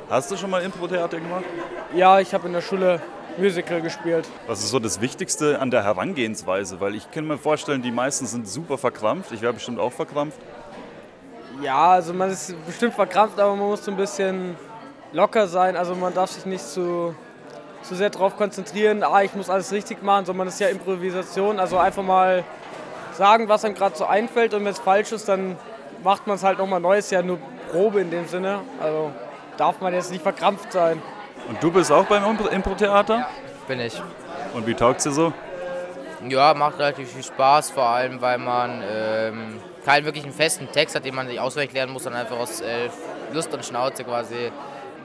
Hast 0.09 0.31
du 0.31 0.37
schon 0.37 0.49
mal 0.49 0.61
Impro-Theater 0.61 1.19
gemacht? 1.19 1.45
Ja, 1.93 2.19
ich 2.19 2.33
habe 2.33 2.47
in 2.47 2.53
der 2.53 2.61
Schule 2.61 3.01
Musical 3.37 3.81
gespielt. 3.81 4.27
Was 4.47 4.59
ist 4.59 4.69
so 4.69 4.79
das 4.79 4.99
Wichtigste 5.01 5.59
an 5.59 5.71
der 5.71 5.83
Herangehensweise? 5.83 6.81
Weil 6.81 6.95
ich 6.95 7.09
kann 7.11 7.25
mir 7.25 7.37
vorstellen, 7.37 7.81
die 7.81 7.91
meisten 7.91 8.25
sind 8.25 8.47
super 8.47 8.77
verkrampft. 8.77 9.31
Ich 9.31 9.41
wäre 9.41 9.53
bestimmt 9.53 9.79
auch 9.79 9.93
verkrampft. 9.93 10.39
Ja, 11.61 11.91
also 11.91 12.13
man 12.13 12.29
ist 12.29 12.53
bestimmt 12.65 12.93
verkrampft, 12.93 13.39
aber 13.39 13.55
man 13.55 13.67
muss 13.67 13.83
so 13.83 13.91
ein 13.91 13.97
bisschen 13.97 14.55
locker 15.11 15.47
sein. 15.47 15.75
Also 15.75 15.95
man 15.95 16.13
darf 16.13 16.31
sich 16.31 16.45
nicht 16.45 16.65
zu, 16.65 17.15
zu 17.89 17.95
sehr 17.95 18.11
darauf 18.11 18.37
konzentrieren, 18.37 19.03
ah, 19.03 19.23
ich 19.23 19.33
muss 19.33 19.49
alles 19.49 19.71
richtig 19.71 20.03
machen, 20.03 20.25
sondern 20.25 20.47
es 20.47 20.53
ist 20.53 20.59
ja 20.59 20.67
Improvisation. 20.67 21.59
Also 21.59 21.79
einfach 21.79 22.03
mal 22.03 22.43
sagen, 23.13 23.49
was 23.49 23.65
einem 23.65 23.73
gerade 23.73 23.97
so 23.97 24.05
einfällt 24.05 24.53
und 24.53 24.63
wenn 24.63 24.71
es 24.71 24.79
falsch 24.79 25.11
ist, 25.11 25.27
dann 25.27 25.57
macht 26.03 26.27
man 26.27 26.35
es 26.35 26.43
halt 26.43 26.59
nochmal 26.59 26.79
neu. 26.79 26.99
Ist 26.99 27.11
ja 27.11 27.23
nur 27.23 27.39
Probe 27.71 28.01
in 28.01 28.11
dem 28.11 28.27
Sinne. 28.27 28.59
Also 28.79 29.11
darf 29.57 29.81
man 29.81 29.91
jetzt 29.93 30.11
nicht 30.11 30.21
verkrampft 30.21 30.71
sein. 30.71 31.01
Und 31.47 31.61
du 31.63 31.71
bist 31.71 31.91
auch 31.91 32.05
beim 32.05 32.23
Impro-Theater? 32.23 33.15
Ja, 33.15 33.27
bin 33.67 33.79
ich. 33.79 33.99
Und 34.53 34.67
wie 34.67 34.75
taugt 34.75 34.99
es 34.99 35.05
dir 35.05 35.11
so? 35.11 35.33
Ja, 36.27 36.53
macht 36.53 36.77
relativ 36.77 37.11
viel 37.11 37.23
Spaß, 37.23 37.71
vor 37.71 37.87
allem 37.87 38.21
weil 38.21 38.37
man 38.37 38.83
ähm, 38.87 39.59
keinen 39.83 40.05
wirklichen 40.05 40.31
festen 40.31 40.71
Text 40.71 40.95
hat, 40.95 41.05
den 41.05 41.15
man 41.15 41.27
sich 41.27 41.39
auswendig 41.39 41.73
lernen 41.73 41.93
muss, 41.93 42.03
sondern 42.03 42.21
einfach 42.21 42.37
aus 42.37 42.61
äh, 42.61 42.89
Lust 43.33 43.51
und 43.51 43.65
Schnauze 43.65 44.03
quasi 44.03 44.51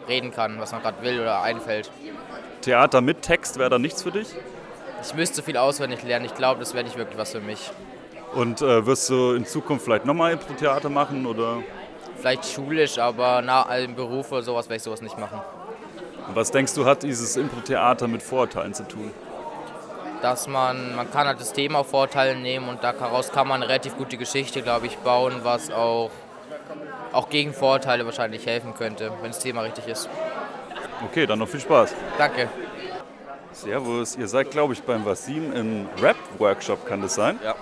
reden 0.06 0.32
kann, 0.32 0.60
was 0.60 0.72
man 0.72 0.82
gerade 0.82 1.00
will 1.02 1.20
oder 1.20 1.40
einfällt. 1.40 1.90
Theater 2.64 3.02
mit 3.02 3.20
Text 3.20 3.58
wäre 3.58 3.68
da 3.68 3.78
nichts 3.78 4.02
für 4.02 4.10
dich? 4.10 4.28
Ich 5.02 5.14
müsste 5.14 5.42
viel 5.42 5.58
auswendig 5.58 6.02
lernen. 6.02 6.24
Ich 6.24 6.34
glaube, 6.34 6.60
das 6.60 6.72
wäre 6.72 6.82
nicht 6.84 6.96
wirklich 6.96 7.18
was 7.18 7.32
für 7.32 7.40
mich. 7.40 7.70
Und 8.34 8.62
äh, 8.62 8.86
wirst 8.86 9.10
du 9.10 9.32
in 9.34 9.44
Zukunft 9.44 9.84
vielleicht 9.84 10.06
nochmal 10.06 10.32
Impro-Theater 10.32 10.88
machen 10.88 11.26
oder? 11.26 11.62
Vielleicht 12.16 12.46
schulisch, 12.46 12.98
aber 12.98 13.42
nach 13.42 13.66
einem 13.66 13.94
Beruf 13.94 14.32
oder 14.32 14.42
sowas 14.42 14.66
werde 14.66 14.76
ich 14.78 14.82
sowas 14.82 15.02
nicht 15.02 15.18
machen. 15.18 15.40
Und 16.26 16.34
was 16.34 16.50
denkst 16.50 16.72
du, 16.74 16.86
hat 16.86 17.02
dieses 17.02 17.36
Impro-Theater 17.36 18.08
mit 18.08 18.22
Vorurteilen 18.22 18.72
zu 18.72 18.88
tun? 18.88 19.10
Dass 20.22 20.48
man, 20.48 20.96
man 20.96 21.10
kann 21.10 21.26
halt 21.26 21.38
das 21.38 21.52
Thema 21.52 21.80
auf 21.80 21.90
Vorurteile 21.90 22.34
nehmen 22.34 22.70
und 22.70 22.82
daraus 22.82 23.30
kann 23.30 23.46
man 23.46 23.62
eine 23.62 23.68
relativ 23.68 23.98
gute 23.98 24.16
Geschichte, 24.16 24.62
glaube 24.62 24.86
ich, 24.86 24.96
bauen, 24.98 25.34
was 25.42 25.70
auch, 25.70 26.10
auch 27.12 27.28
gegen 27.28 27.52
Vorurteile 27.52 28.06
wahrscheinlich 28.06 28.46
helfen 28.46 28.72
könnte, 28.74 29.12
wenn 29.20 29.32
das 29.32 29.40
Thema 29.40 29.60
richtig 29.60 29.86
ist. 29.86 30.08
Okay, 31.04 31.26
dann 31.26 31.38
noch 31.38 31.48
viel 31.48 31.60
Spaß. 31.60 31.94
Danke. 32.18 32.48
Servus, 33.52 34.16
ihr 34.16 34.26
seid, 34.26 34.50
glaube 34.50 34.72
ich, 34.72 34.82
beim 34.82 35.04
Wasim 35.04 35.52
im 35.52 35.86
Rap-Workshop, 36.00 36.86
kann 36.86 37.02
das 37.02 37.14
sein? 37.14 37.38
Ja. 37.42 37.54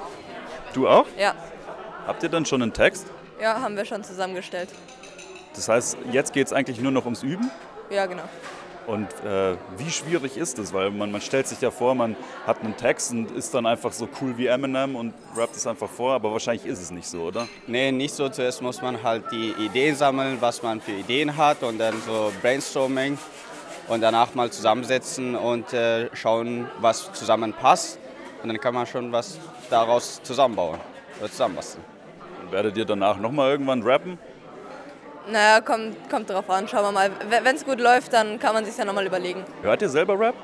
Du 0.72 0.88
auch? 0.88 1.06
Ja. 1.18 1.34
Habt 2.06 2.22
ihr 2.22 2.28
dann 2.28 2.46
schon 2.46 2.62
einen 2.62 2.72
Text? 2.72 3.06
Ja, 3.40 3.60
haben 3.60 3.76
wir 3.76 3.84
schon 3.84 4.02
zusammengestellt. 4.02 4.70
Das 5.54 5.68
heißt, 5.68 5.98
jetzt 6.10 6.32
geht 6.32 6.46
es 6.46 6.52
eigentlich 6.52 6.80
nur 6.80 6.92
noch 6.92 7.04
ums 7.04 7.22
Üben? 7.22 7.50
Ja, 7.90 8.06
genau. 8.06 8.24
Und 8.86 9.08
äh, 9.24 9.56
wie 9.78 9.90
schwierig 9.90 10.36
ist 10.36 10.58
es? 10.58 10.72
Weil 10.72 10.90
man, 10.90 11.12
man 11.12 11.20
stellt 11.20 11.46
sich 11.46 11.60
ja 11.60 11.70
vor, 11.70 11.94
man 11.94 12.16
hat 12.46 12.62
einen 12.62 12.76
Text 12.76 13.12
und 13.12 13.30
ist 13.30 13.54
dann 13.54 13.66
einfach 13.66 13.92
so 13.92 14.08
cool 14.20 14.36
wie 14.36 14.46
Eminem 14.46 14.96
und 14.96 15.14
rappt 15.36 15.56
es 15.56 15.66
einfach 15.66 15.88
vor, 15.88 16.14
aber 16.14 16.32
wahrscheinlich 16.32 16.66
ist 16.66 16.80
es 16.80 16.90
nicht 16.90 17.06
so, 17.06 17.22
oder? 17.22 17.46
Nee, 17.66 17.92
nicht 17.92 18.14
so. 18.14 18.28
Zuerst 18.28 18.60
muss 18.60 18.82
man 18.82 19.02
halt 19.02 19.30
die 19.30 19.54
Ideen 19.58 19.94
sammeln, 19.94 20.38
was 20.40 20.62
man 20.62 20.80
für 20.80 20.92
Ideen 20.92 21.36
hat 21.36 21.62
und 21.62 21.78
dann 21.78 21.94
so 22.04 22.32
Brainstorming 22.40 23.18
und 23.88 24.00
danach 24.00 24.34
mal 24.34 24.50
zusammensetzen 24.50 25.36
und 25.36 25.72
äh, 25.72 26.08
schauen, 26.14 26.66
was 26.80 27.12
zusammenpasst. 27.12 27.98
Und 28.42 28.48
dann 28.48 28.60
kann 28.60 28.74
man 28.74 28.86
schon 28.86 29.12
was 29.12 29.38
daraus 29.70 30.20
zusammenbauen 30.24 30.80
oder 31.20 31.30
zusammenbasteln. 31.30 31.84
Und 32.42 32.50
werdet 32.50 32.76
ihr 32.76 32.84
danach 32.84 33.18
nochmal 33.18 33.52
irgendwann 33.52 33.82
rappen? 33.82 34.18
Naja, 35.30 35.60
kommt, 35.60 36.10
kommt 36.10 36.30
drauf 36.30 36.48
an, 36.50 36.66
schauen 36.66 36.84
wir 36.84 36.92
mal. 36.92 37.10
Wenn 37.28 37.54
es 37.54 37.64
gut 37.64 37.80
läuft, 37.80 38.12
dann 38.12 38.38
kann 38.38 38.54
man 38.54 38.64
sich 38.64 38.76
ja 38.76 38.84
nochmal 38.84 39.06
überlegen. 39.06 39.44
Hört 39.62 39.82
ihr 39.82 39.88
selber 39.88 40.18
Rap? 40.18 40.34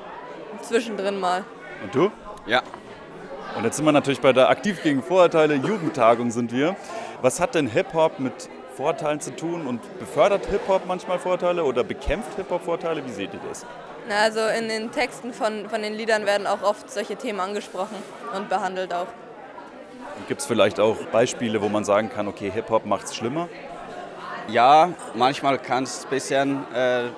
Zwischendrin 0.61 1.19
mal. 1.19 1.43
Und 1.83 1.93
du? 1.93 2.11
Ja. 2.45 2.61
Und 3.57 3.65
jetzt 3.65 3.77
sind 3.77 3.85
wir 3.85 3.91
natürlich 3.91 4.21
bei 4.21 4.31
der 4.31 4.49
Aktiv 4.49 4.81
gegen 4.81 5.03
Vorurteile 5.03 5.55
Jugendtagung 5.55 6.31
sind 6.31 6.51
wir. 6.51 6.75
Was 7.21 7.39
hat 7.39 7.55
denn 7.55 7.67
Hip-Hop 7.67 8.19
mit 8.19 8.49
Vorurteilen 8.75 9.19
zu 9.19 9.35
tun 9.35 9.67
und 9.67 9.81
befördert 9.99 10.45
Hip-Hop 10.45 10.83
manchmal 10.85 11.19
Vorurteile 11.19 11.63
oder 11.63 11.83
bekämpft 11.83 12.35
Hip-Hop 12.37 12.63
Vorurteile? 12.63 13.05
Wie 13.05 13.11
seht 13.11 13.33
ihr 13.33 13.41
das? 13.49 13.65
Na, 14.07 14.21
also 14.23 14.39
in 14.57 14.69
den 14.69 14.91
Texten 14.91 15.33
von, 15.33 15.69
von 15.69 15.81
den 15.81 15.93
Liedern 15.93 16.25
werden 16.25 16.47
auch 16.47 16.63
oft 16.63 16.89
solche 16.89 17.15
Themen 17.15 17.39
angesprochen 17.39 17.97
und 18.35 18.49
behandelt 18.49 18.93
auch. 18.93 19.07
Gibt 20.27 20.41
es 20.41 20.47
vielleicht 20.47 20.79
auch 20.79 20.95
Beispiele, 21.11 21.61
wo 21.61 21.69
man 21.69 21.83
sagen 21.83 22.09
kann, 22.09 22.27
okay, 22.27 22.49
Hip-Hop 22.51 22.85
macht 22.85 23.05
es 23.05 23.15
schlimmer? 23.15 23.49
Ja, 24.47 24.93
manchmal 25.13 25.59
kann 25.59 25.83
es 25.83 26.05
ein 26.05 26.09
bisschen, 26.09 26.65
äh, 26.73 27.09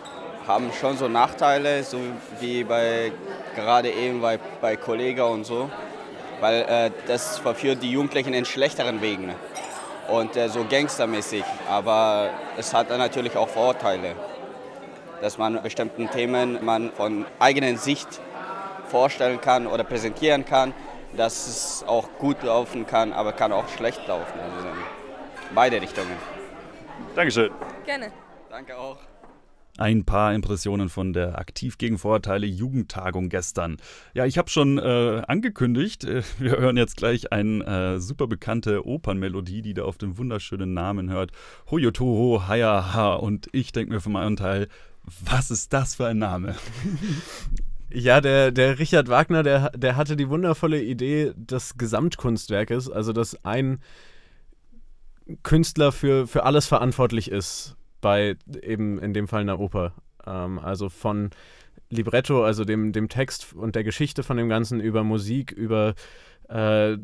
haben 0.47 0.71
schon 0.79 0.97
so 0.97 1.07
Nachteile, 1.07 1.83
so 1.83 1.99
wie 2.39 2.63
bei 2.63 3.11
gerade 3.55 3.89
eben 3.89 4.21
bei, 4.21 4.39
bei 4.59 4.75
Kollega 4.75 5.23
und 5.23 5.45
so, 5.45 5.69
weil 6.39 6.61
äh, 6.63 6.91
das 7.07 7.37
verführt 7.37 7.83
die 7.83 7.91
Jugendlichen 7.91 8.33
in 8.33 8.45
schlechteren 8.45 9.01
Wegen 9.01 9.33
und 10.09 10.35
äh, 10.35 10.49
so 10.49 10.65
gangstermäßig, 10.69 11.43
aber 11.69 12.31
es 12.57 12.73
hat 12.73 12.89
natürlich 12.89 13.37
auch 13.37 13.49
Vorteile, 13.49 14.15
dass 15.21 15.37
man 15.37 15.61
bestimmten 15.61 16.09
Themen 16.09 16.63
man 16.65 16.91
von 16.91 17.25
eigenen 17.39 17.77
Sicht 17.77 18.07
vorstellen 18.87 19.39
kann 19.39 19.67
oder 19.67 19.83
präsentieren 19.83 20.45
kann, 20.45 20.73
dass 21.15 21.47
es 21.47 21.85
auch 21.87 22.09
gut 22.19 22.43
laufen 22.43 22.85
kann, 22.87 23.13
aber 23.13 23.33
kann 23.33 23.51
auch 23.51 23.67
schlecht 23.69 24.05
laufen, 24.07 24.39
also 24.39 24.67
beide 25.53 25.81
Richtungen. 25.81 26.40
Dankeschön. 27.15 27.51
Gerne. 27.85 28.11
Danke 28.49 28.77
auch. 28.77 28.97
Ein 29.77 30.05
paar 30.05 30.33
Impressionen 30.33 30.89
von 30.89 31.13
der 31.13 31.39
Aktiv 31.39 31.77
gegen 31.77 31.97
Vorurteile 31.97 32.45
Jugendtagung 32.45 33.29
gestern. 33.29 33.77
Ja, 34.13 34.25
ich 34.25 34.37
habe 34.37 34.49
schon 34.49 34.77
äh, 34.77 35.21
angekündigt, 35.27 36.03
äh, 36.03 36.23
wir 36.39 36.57
hören 36.57 36.77
jetzt 36.77 36.97
gleich 36.97 37.31
eine 37.31 37.95
äh, 37.95 37.99
super 37.99 38.27
bekannte 38.27 38.85
Opernmelodie, 38.85 39.61
die 39.61 39.73
da 39.73 39.83
auf 39.83 39.97
dem 39.97 40.17
wunderschönen 40.17 40.73
Namen 40.73 41.09
hört. 41.09 41.31
Hoyotoho 41.69 42.47
Hayaha. 42.47 43.15
Und 43.15 43.47
ich 43.51 43.71
denke 43.71 43.93
mir 43.93 44.01
von 44.01 44.13
meinem 44.13 44.35
Teil, 44.35 44.67
was 45.03 45.51
ist 45.51 45.73
das 45.73 45.95
für 45.95 46.07
ein 46.07 46.17
Name? 46.17 46.55
Ja, 47.93 48.21
der, 48.21 48.51
der 48.51 48.79
Richard 48.79 49.09
Wagner, 49.09 49.43
der, 49.43 49.71
der 49.71 49.97
hatte 49.97 50.15
die 50.15 50.29
wundervolle 50.29 50.81
Idee 50.81 51.33
des 51.35 51.77
Gesamtkunstwerkes, 51.77 52.89
also 52.89 53.11
dass 53.11 53.43
ein 53.43 53.81
Künstler 55.43 55.91
für, 55.91 56.27
für 56.27 56.43
alles 56.43 56.67
verantwortlich 56.67 57.31
ist, 57.31 57.75
bei 58.01 58.35
eben 58.61 58.99
in 58.99 59.13
dem 59.13 59.27
Fall 59.27 59.41
einer 59.41 59.59
Oper. 59.59 59.93
Ähm, 60.25 60.59
also 60.59 60.89
von 60.89 61.29
Libretto, 61.89 62.43
also 62.43 62.65
dem, 62.65 62.93
dem 62.93 63.09
Text 63.09 63.53
und 63.53 63.75
der 63.75 63.83
Geschichte 63.83 64.23
von 64.23 64.37
dem 64.37 64.49
Ganzen, 64.49 64.79
über 64.79 65.03
Musik, 65.03 65.51
über 65.51 65.93
äh, 66.47 66.97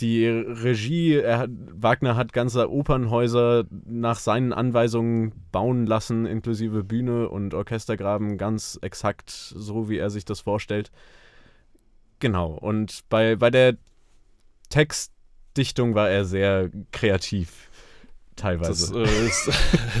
die 0.00 0.26
Regie. 0.26 1.14
Er, 1.14 1.48
Wagner 1.48 2.16
hat 2.16 2.32
ganze 2.32 2.70
Opernhäuser 2.70 3.64
nach 3.86 4.18
seinen 4.18 4.52
Anweisungen 4.52 5.32
bauen 5.52 5.86
lassen, 5.86 6.26
inklusive 6.26 6.84
Bühne 6.84 7.28
und 7.28 7.54
Orchestergraben, 7.54 8.38
ganz 8.38 8.78
exakt 8.80 9.30
so, 9.30 9.88
wie 9.88 9.98
er 9.98 10.10
sich 10.10 10.24
das 10.24 10.40
vorstellt. 10.40 10.90
Genau, 12.20 12.52
und 12.52 13.04
bei, 13.08 13.36
bei 13.36 13.50
der 13.50 13.76
Text 14.70 15.12
Dichtung 15.58 15.94
war 15.94 16.08
er 16.08 16.24
sehr 16.24 16.70
kreativ. 16.92 17.68
Teilweise. 18.38 18.92
Das 18.92 19.10
äh, 19.10 19.26
ist, 19.26 19.50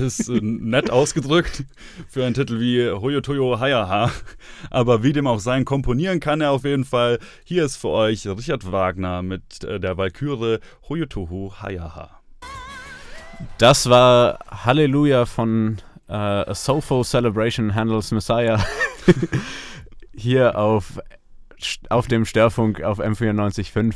ist 0.00 0.28
äh, 0.28 0.40
nett 0.40 0.90
ausgedrückt 0.90 1.64
für 2.08 2.24
einen 2.24 2.34
Titel 2.34 2.60
wie 2.60 2.88
Hoyotoyo 2.88 3.58
Hayaha. 3.58 4.12
Aber 4.70 5.02
wie 5.02 5.12
dem 5.12 5.26
auch 5.26 5.40
sein, 5.40 5.64
komponieren 5.64 6.20
kann 6.20 6.40
er 6.40 6.52
auf 6.52 6.64
jeden 6.64 6.84
Fall. 6.84 7.18
Hier 7.44 7.64
ist 7.64 7.76
für 7.76 7.88
euch 7.88 8.28
Richard 8.28 8.70
Wagner 8.70 9.22
mit 9.22 9.64
äh, 9.64 9.80
der 9.80 9.96
Walküre 9.96 10.60
Hoyotoho 10.88 11.52
Hayaha. 11.60 12.20
Das 13.58 13.90
war 13.90 14.38
Halleluja 14.48 15.26
von 15.26 15.78
äh, 16.08 16.12
A 16.12 16.54
Soulful 16.54 17.04
Celebration 17.04 17.74
Handels 17.74 18.12
Messiah. 18.12 18.64
Hier 20.14 20.56
auf, 20.56 21.00
auf 21.88 22.06
dem 22.06 22.24
Störfunk 22.24 22.82
auf 22.82 23.00
M94.5. 23.00 23.94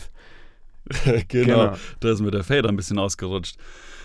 genau, 1.29 1.47
genau, 1.47 1.77
da 2.01 2.11
ist 2.11 2.21
mir 2.21 2.31
der 2.31 2.45
Fader 2.45 2.69
ein 2.69 2.77
bisschen 2.77 2.99
ausgerutscht. 2.99 3.57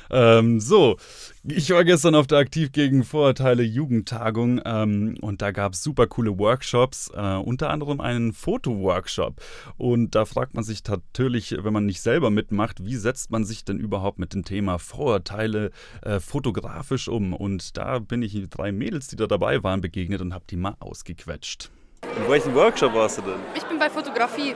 Ähm, 0.10 0.60
so, 0.60 0.98
ich 1.44 1.70
war 1.72 1.84
gestern 1.84 2.16
auf 2.16 2.28
der 2.28 2.38
Aktiv 2.38 2.72
gegen 2.72 3.04
Vorurteile 3.04 3.64
Jugendtagung 3.64 4.62
ähm, 4.66 5.18
und 5.22 5.42
da 5.42 5.52
gab 5.52 5.74
es 5.74 5.84
super 5.84 6.08
coole 6.08 6.38
Workshops, 6.38 7.12
äh, 7.14 7.36
unter 7.36 7.70
anderem 7.70 8.02
einen 8.02 8.34
Fotoworkshop. 8.34 9.42
Und 9.78 10.16
da 10.16 10.26
fragt 10.26 10.54
man 10.54 10.64
sich 10.64 10.82
natürlich, 10.88 11.56
wenn 11.60 11.74
man 11.74 11.86
nicht 11.86 12.02
selber 12.02 12.30
mitmacht, 12.30 12.86
wie 12.86 12.96
setzt 12.96 13.32
man 13.32 13.44
sich 13.44 13.66
denn 13.66 13.80
überhaupt 13.80 14.20
mit 14.20 14.34
dem 14.34 14.44
Thema 14.44 14.80
Vorurteile 14.80 15.72
äh, 16.04 16.20
fotografisch 16.20 17.08
um? 17.08 17.34
Und 17.34 17.78
da 17.78 18.00
bin 18.00 18.22
ich 18.22 18.38
drei 18.50 18.72
Mädels, 18.72 19.08
die 19.08 19.16
da 19.16 19.28
dabei 19.28 19.64
waren, 19.64 19.82
begegnet 19.82 20.22
und 20.22 20.34
habe 20.34 20.46
die 20.50 20.58
mal 20.58 20.76
ausgequetscht. 20.80 21.70
In 22.04 22.30
welchem 22.30 22.54
Workshop 22.54 22.94
warst 22.94 23.18
du 23.18 23.24
denn? 23.24 23.40
Ich 23.56 23.64
bin 23.64 23.80
bei 23.80 23.90
Fotografie. 23.90 24.54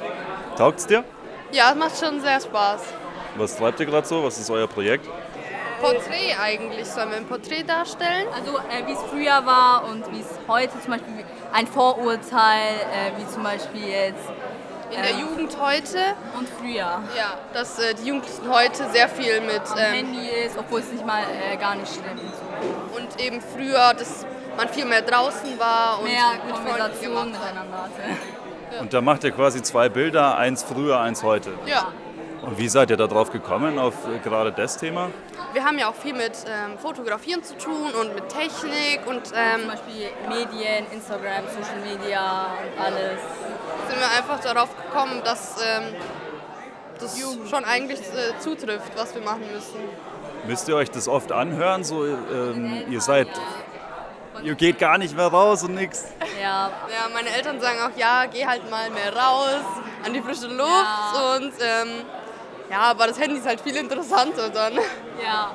Taugt's 0.56 0.88
dir? 0.88 1.04
Ja, 1.52 1.72
es 1.72 1.78
macht 1.78 2.00
schon 2.00 2.22
sehr 2.22 2.40
Spaß. 2.40 2.82
Was 3.36 3.58
treibt 3.58 3.80
ihr 3.80 3.86
gerade 3.86 4.08
so? 4.08 4.24
Was 4.24 4.38
ist 4.38 4.50
euer 4.50 4.68
Projekt? 4.68 5.06
Porträt 5.82 6.36
eigentlich. 6.42 6.86
Sollen 6.88 7.10
wir 7.10 7.18
ein 7.18 7.26
Porträt 7.26 7.64
darstellen? 7.64 8.28
Also 8.34 8.58
äh, 8.58 8.88
wie 8.88 8.94
es 8.94 9.00
früher 9.10 9.46
war 9.46 9.86
und 9.90 10.10
wie 10.12 10.22
es 10.22 10.28
heute 10.48 10.80
zum 10.80 10.92
Beispiel 10.92 11.26
ein 11.52 11.68
Vorurteil, 11.68 12.76
äh, 12.76 13.20
wie 13.20 13.28
zum 13.28 13.44
Beispiel 13.44 13.88
jetzt 13.88 14.30
in 14.92 15.02
der 15.02 15.12
ähm, 15.12 15.20
Jugend 15.22 15.58
heute 15.60 16.00
und 16.38 16.48
früher. 16.48 17.02
Ja, 17.18 17.38
dass 17.54 17.80
äh, 17.80 17.96
die 17.96 18.08
Jugendlichen 18.08 18.50
heute 18.50 18.90
sehr 18.92 19.10
viel 19.10 19.42
mit 19.42 19.62
Am 19.72 19.78
ähm, 19.78 19.94
Handy 19.94 20.28
ist, 20.46 20.58
obwohl 20.58 20.82
es 20.82 20.92
nicht 20.92 21.06
mal 21.06 21.24
äh, 21.24 21.58
gar 21.58 21.76
nicht 21.76 21.92
stimmt. 21.92 22.22
und 22.96 23.20
eben 23.20 23.42
früher, 23.42 23.94
dass 23.94 24.26
man 24.56 24.70
viel 24.70 24.86
mehr 24.86 25.02
draußen 25.02 25.58
war 25.58 26.00
und 26.00 26.06
Mehr 26.06 26.34
mit 26.46 26.56
Freunden 26.56 27.32
miteinander 27.32 27.78
hatte. 27.84 28.41
Und 28.80 28.94
da 28.94 29.02
macht 29.02 29.24
ihr 29.24 29.32
quasi 29.32 29.62
zwei 29.62 29.90
Bilder, 29.90 30.38
eins 30.38 30.64
früher, 30.64 31.00
eins 31.00 31.24
heute. 31.24 31.52
Ja, 31.66 31.90
Und 32.42 32.58
wie 32.58 32.70
seid 32.70 32.90
ihr 32.90 32.98
da 32.98 33.08
drauf 33.08 33.32
gekommen, 33.32 33.78
auf 33.80 33.94
äh, 34.08 34.20
gerade 34.20 34.52
das 34.52 34.78
Thema? 34.78 35.10
wir 35.54 35.66
haben 35.66 35.78
ja 35.78 35.90
auch 35.90 35.96
viel 35.96 36.14
mit 36.14 36.32
ähm, 36.48 36.78
Fotografieren 36.80 37.44
zu 37.44 37.58
tun 37.58 37.92
und 38.00 38.16
mit 38.16 38.30
Technik 38.30 39.06
und 39.06 39.22
ähm, 39.36 39.62
Zum 39.62 39.70
Beispiel 39.70 40.08
Medien, 40.30 40.86
Instagram, 40.94 41.44
Social 41.48 41.82
Media 41.84 42.48
und 42.54 42.82
alles. 42.82 43.20
sind 43.90 44.00
wir 44.00 44.10
einfach 44.18 44.40
darauf 44.40 44.70
gekommen, 44.78 45.22
dass 45.26 45.58
ähm, 45.62 45.84
das 47.00 47.20
schon 47.50 47.66
eigentlich 47.66 48.00
äh, 48.00 48.40
zutrifft, 48.40 48.92
was 48.96 49.14
wir 49.14 49.22
machen 49.22 49.44
müssen. 49.54 49.80
Müsst 50.48 50.70
ihr 50.70 50.76
euch 50.76 50.90
das 50.90 51.08
oft 51.08 51.32
anhören? 51.32 51.84
So, 51.84 52.06
ähm, 52.06 52.84
ihr 52.90 53.02
seid, 53.02 53.28
ihr 54.44 54.56
geht 54.56 54.80
gar 54.80 54.98
nicht 54.98 55.16
mehr 55.16 55.28
raus 55.28 55.64
und 55.64 55.76
nix. 55.76 56.06
Ja, 56.42 56.70
Ja, 56.90 57.08
meine 57.14 57.30
Eltern 57.30 57.60
sagen 57.60 57.78
auch, 57.82 57.98
ja, 57.98 58.26
geh 58.26 58.46
halt 58.46 58.70
mal 58.70 58.90
mehr 58.90 59.16
raus 59.16 59.62
an 60.06 60.14
die 60.14 60.22
frische 60.22 60.48
Luft 60.48 60.70
Ja. 60.70 61.36
und 61.36 61.54
ähm, 61.62 62.06
ja, 62.70 62.80
aber 62.80 63.08
das 63.08 63.20
Handy 63.20 63.38
ist 63.38 63.46
halt 63.48 63.62
viel 63.62 63.76
interessanter 63.76 64.50
dann. 64.50 64.74
ja. 65.24 65.52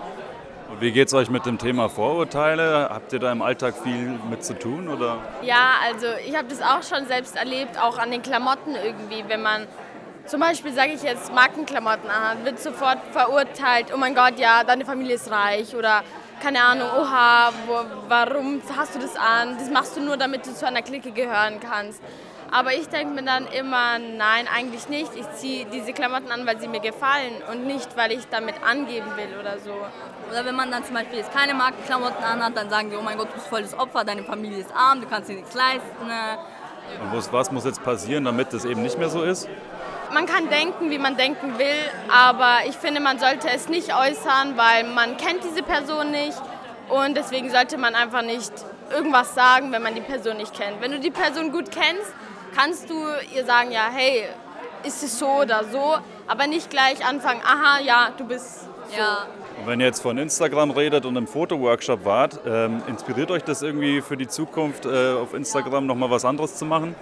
Und 0.68 0.80
wie 0.80 0.90
geht's 0.90 1.14
euch 1.14 1.30
mit 1.30 1.46
dem 1.46 1.58
Thema 1.58 1.88
Vorurteile? 1.88 2.88
Habt 2.92 3.12
ihr 3.12 3.20
da 3.20 3.30
im 3.30 3.40
Alltag 3.40 3.74
viel 3.82 4.18
mit 4.28 4.44
zu 4.44 4.58
tun 4.58 4.88
oder? 4.88 5.18
Ja, 5.42 5.74
also 5.86 6.06
ich 6.26 6.36
habe 6.36 6.48
das 6.48 6.60
auch 6.60 6.82
schon 6.82 7.06
selbst 7.06 7.36
erlebt, 7.36 7.80
auch 7.80 7.98
an 7.98 8.10
den 8.10 8.20
Klamotten 8.20 8.74
irgendwie. 8.74 9.24
Wenn 9.28 9.42
man 9.42 9.68
zum 10.26 10.40
Beispiel, 10.40 10.72
sage 10.72 10.90
ich 10.92 11.02
jetzt, 11.04 11.32
Markenklamotten 11.32 12.10
anhat, 12.10 12.44
wird 12.44 12.58
sofort 12.58 12.98
verurteilt, 13.12 13.86
oh 13.94 13.96
mein 13.96 14.16
Gott, 14.16 14.38
ja, 14.40 14.64
deine 14.64 14.84
Familie 14.84 15.14
ist 15.14 15.30
reich 15.30 15.72
oder 15.76 16.02
keine 16.42 16.62
Ahnung, 16.62 16.88
oha, 16.98 17.50
wo, 17.66 17.84
warum 18.08 18.60
hast 18.76 18.94
du 18.94 18.98
das 18.98 19.16
an? 19.16 19.56
Das 19.58 19.70
machst 19.70 19.96
du 19.96 20.00
nur, 20.00 20.16
damit 20.16 20.46
du 20.46 20.54
zu 20.54 20.66
einer 20.66 20.82
Clique 20.82 21.10
gehören 21.12 21.60
kannst. 21.60 22.00
Aber 22.50 22.72
ich 22.74 22.88
denke 22.88 23.12
mir 23.14 23.24
dann 23.24 23.46
immer, 23.48 23.98
nein, 23.98 24.46
eigentlich 24.54 24.88
nicht. 24.88 25.10
Ich 25.16 25.28
ziehe 25.32 25.66
diese 25.66 25.92
Klamotten 25.92 26.30
an, 26.30 26.46
weil 26.46 26.60
sie 26.60 26.68
mir 26.68 26.80
gefallen 26.80 27.42
und 27.50 27.66
nicht, 27.66 27.96
weil 27.96 28.12
ich 28.12 28.28
damit 28.28 28.54
angeben 28.64 29.10
will 29.16 29.40
oder 29.40 29.58
so. 29.58 29.72
Oder 30.30 30.44
wenn 30.44 30.54
man 30.54 30.70
dann 30.70 30.84
zum 30.84 30.94
Beispiel 30.94 31.18
jetzt 31.18 31.32
keine 31.32 31.54
Markenklamotten 31.54 32.22
anhat, 32.22 32.56
dann 32.56 32.70
sagen 32.70 32.90
die, 32.90 32.96
oh 32.96 33.02
mein 33.02 33.18
Gott, 33.18 33.28
du 33.30 33.34
bist 33.34 33.48
voll 33.48 33.62
das 33.62 33.76
Opfer, 33.78 34.04
deine 34.04 34.22
Familie 34.22 34.58
ist 34.58 34.70
arm, 34.74 35.00
du 35.00 35.06
kannst 35.08 35.28
dir 35.28 35.34
nichts 35.36 35.54
leisten. 35.54 36.06
ne? 36.06 36.38
Und 37.02 37.16
was, 37.16 37.32
was 37.32 37.50
muss 37.50 37.64
jetzt 37.64 37.82
passieren, 37.82 38.24
damit 38.24 38.52
das 38.52 38.64
eben 38.64 38.82
nicht 38.82 38.98
mehr 38.98 39.08
so 39.08 39.22
ist? 39.22 39.48
Man 40.16 40.24
kann 40.24 40.48
denken, 40.48 40.90
wie 40.90 40.96
man 40.96 41.18
denken 41.18 41.58
will, 41.58 41.90
aber 42.08 42.66
ich 42.66 42.74
finde, 42.74 43.02
man 43.02 43.18
sollte 43.18 43.50
es 43.50 43.68
nicht 43.68 43.94
äußern, 43.94 44.56
weil 44.56 44.84
man 44.84 45.18
kennt 45.18 45.44
diese 45.44 45.62
Person 45.62 46.10
nicht 46.10 46.40
und 46.88 47.14
deswegen 47.14 47.50
sollte 47.50 47.76
man 47.76 47.94
einfach 47.94 48.22
nicht 48.22 48.50
irgendwas 48.90 49.34
sagen, 49.34 49.72
wenn 49.72 49.82
man 49.82 49.94
die 49.94 50.00
Person 50.00 50.38
nicht 50.38 50.54
kennt. 50.54 50.80
Wenn 50.80 50.90
du 50.90 51.00
die 51.00 51.10
Person 51.10 51.52
gut 51.52 51.70
kennst, 51.70 52.14
kannst 52.56 52.88
du 52.88 52.94
ihr 53.34 53.44
sagen, 53.44 53.72
ja, 53.72 53.90
hey, 53.92 54.24
ist 54.84 55.02
es 55.02 55.18
so 55.18 55.28
oder 55.28 55.64
so, 55.70 55.96
aber 56.26 56.46
nicht 56.46 56.70
gleich 56.70 57.04
anfangen, 57.04 57.42
aha, 57.44 57.80
ja, 57.80 58.08
du 58.16 58.24
bist 58.24 58.62
so. 58.62 58.96
Ja. 58.96 59.26
Und 59.60 59.66
wenn 59.66 59.80
ihr 59.80 59.86
jetzt 59.86 60.00
von 60.00 60.16
Instagram 60.16 60.70
redet 60.70 61.04
und 61.04 61.16
im 61.16 61.26
Fotoworkshop 61.26 62.06
wart, 62.06 62.40
ähm, 62.46 62.80
inspiriert 62.86 63.30
euch 63.30 63.44
das 63.44 63.60
irgendwie 63.60 64.00
für 64.00 64.16
die 64.16 64.28
Zukunft, 64.28 64.86
äh, 64.86 65.12
auf 65.12 65.34
Instagram 65.34 65.84
nochmal 65.84 66.10
was 66.10 66.24
anderes 66.24 66.56
zu 66.56 66.64
machen? 66.64 66.94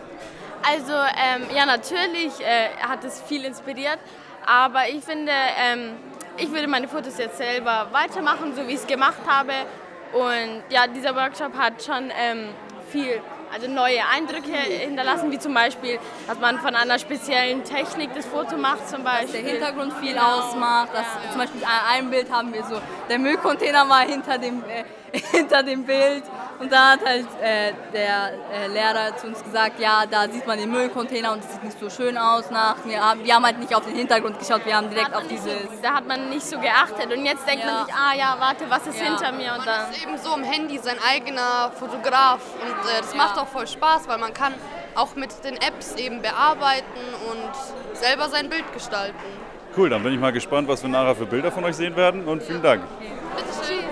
Also 0.67 0.93
ähm, 0.93 1.43
ja, 1.55 1.67
natürlich 1.67 2.41
äh, 2.41 2.69
hat 2.81 3.05
es 3.05 3.21
viel 3.23 3.45
inspiriert, 3.45 3.99
aber 4.47 4.89
ich 4.89 5.05
finde, 5.05 5.33
ähm, 5.59 5.97
ich 6.37 6.51
würde 6.51 6.67
meine 6.67 6.89
Fotos 6.89 7.19
jetzt 7.19 7.37
selber 7.37 7.89
weitermachen, 7.93 8.55
so 8.57 8.67
wie 8.67 8.73
ich 8.73 8.81
es 8.81 8.87
gemacht 8.87 9.19
habe. 9.27 9.53
Und 10.13 10.63
ja, 10.71 10.87
dieser 10.87 11.15
Workshop 11.15 11.57
hat 11.57 11.83
schon 11.83 12.11
ähm, 12.17 12.49
viel, 12.91 13.21
also 13.53 13.69
neue 13.69 13.99
Eindrücke 14.15 14.53
hinterlassen, 14.57 15.31
wie 15.31 15.39
zum 15.39 15.53
Beispiel, 15.55 15.99
dass 16.27 16.39
man 16.39 16.59
von 16.61 16.75
einer 16.75 16.99
speziellen 16.99 17.63
Technik 17.65 18.11
das 18.15 18.25
Foto 18.27 18.57
macht 18.57 18.89
zum 18.89 19.03
Beispiel. 19.05 19.27
Dass 19.27 19.33
der 19.33 19.43
Hintergrund 19.43 19.93
viel 19.95 20.15
Genau. 20.15 20.39
ausmacht. 20.39 20.91
Dass, 20.95 21.07
Zum 21.31 21.41
Beispiel 21.41 21.65
an 21.65 21.95
einem 21.95 22.11
Bild 22.11 22.31
haben 22.33 22.53
wir 22.55 22.65
so, 22.65 22.81
der 23.09 23.19
Müllcontainer 23.19 23.89
war 23.89 24.01
hinter 24.03 24.39
dem, 24.39 24.63
äh, 24.65 24.85
hinter 25.37 25.63
dem 25.63 25.85
Bild. 25.85 26.23
Und 26.65 26.73
da 26.73 26.93
hat 26.93 27.05
halt 27.05 27.27
äh, 27.43 27.75
der 27.93 28.33
äh, 28.51 28.69
Lehrer 28.69 29.15
zu 29.19 29.27
uns 29.27 29.45
gesagt, 29.45 29.79
ja, 29.79 30.05
da 30.11 30.27
sieht 30.31 30.47
man 30.47 30.59
den 30.59 30.71
Müllcontainer 30.71 31.33
und 31.33 31.41
es 31.45 31.53
sieht 31.53 31.63
nicht 31.63 31.79
so 31.79 31.91
schön 31.91 32.17
aus 32.17 32.51
nach. 32.51 32.77
Wir 32.87 33.05
haben, 33.05 33.23
wir 33.23 33.35
haben 33.35 33.45
halt 33.45 33.59
nicht 33.59 33.75
auf 33.75 33.85
den 33.85 33.95
Hintergrund 33.95 34.39
geschaut, 34.39 34.65
wir 34.65 34.75
haben 34.75 34.89
direkt 34.89 35.15
auf 35.15 35.27
dieses... 35.29 35.59
Da 35.83 35.97
hat 35.97 36.09
man 36.09 36.31
nicht 36.31 36.41
so 36.41 36.59
geachtet 36.59 37.15
und 37.15 37.23
jetzt 37.27 37.47
denkt 37.47 37.67
man 37.67 37.85
sich, 37.85 37.95
ah 37.95 38.15
ja, 38.17 38.37
warte, 38.39 38.65
was 38.71 38.87
ist 38.87 38.99
Ja. 38.99 39.09
hinter 39.09 39.33
mir 39.33 39.53
und 39.53 39.59
Man 39.59 39.67
dann... 39.67 39.91
ist 39.91 40.03
eben 40.03 40.17
so 40.17 40.35
im 40.35 40.43
Handy 40.43 40.79
sein 40.79 40.97
eigener 41.07 41.71
Fotograf 41.79 42.41
und 42.63 42.89
äh, 42.89 43.01
das 43.03 43.15
macht 43.15 43.39
auch 43.39 43.49
voll 43.49 43.67
Spaß, 43.67 44.09
weil 44.09 44.17
man 44.17 44.33
kann 44.33 44.55
auch 44.95 45.15
mit 45.17 45.45
den 45.45 45.57
Apps 45.57 45.97
eben 45.97 46.23
bearbeiten 46.23 47.05
und 47.31 47.95
selber 47.95 48.31
sein 48.31 48.49
Bild 48.49 48.73
gestalten. 48.73 49.19
Cool, 49.77 49.91
dann 49.91 50.03
bin 50.03 50.15
ich 50.15 50.19
mal 50.19 50.33
gespannt, 50.33 50.67
was 50.67 50.83
wir 50.83 50.89
nachher 50.89 51.15
für 51.15 51.27
Bilder 51.27 51.53
von 51.53 51.63
euch 51.65 51.77
sehen 51.77 51.95
werden 51.95 52.27
und 52.27 52.43
vielen 52.43 52.63
Dank. 52.63 52.85
Tschüss. 53.61 53.84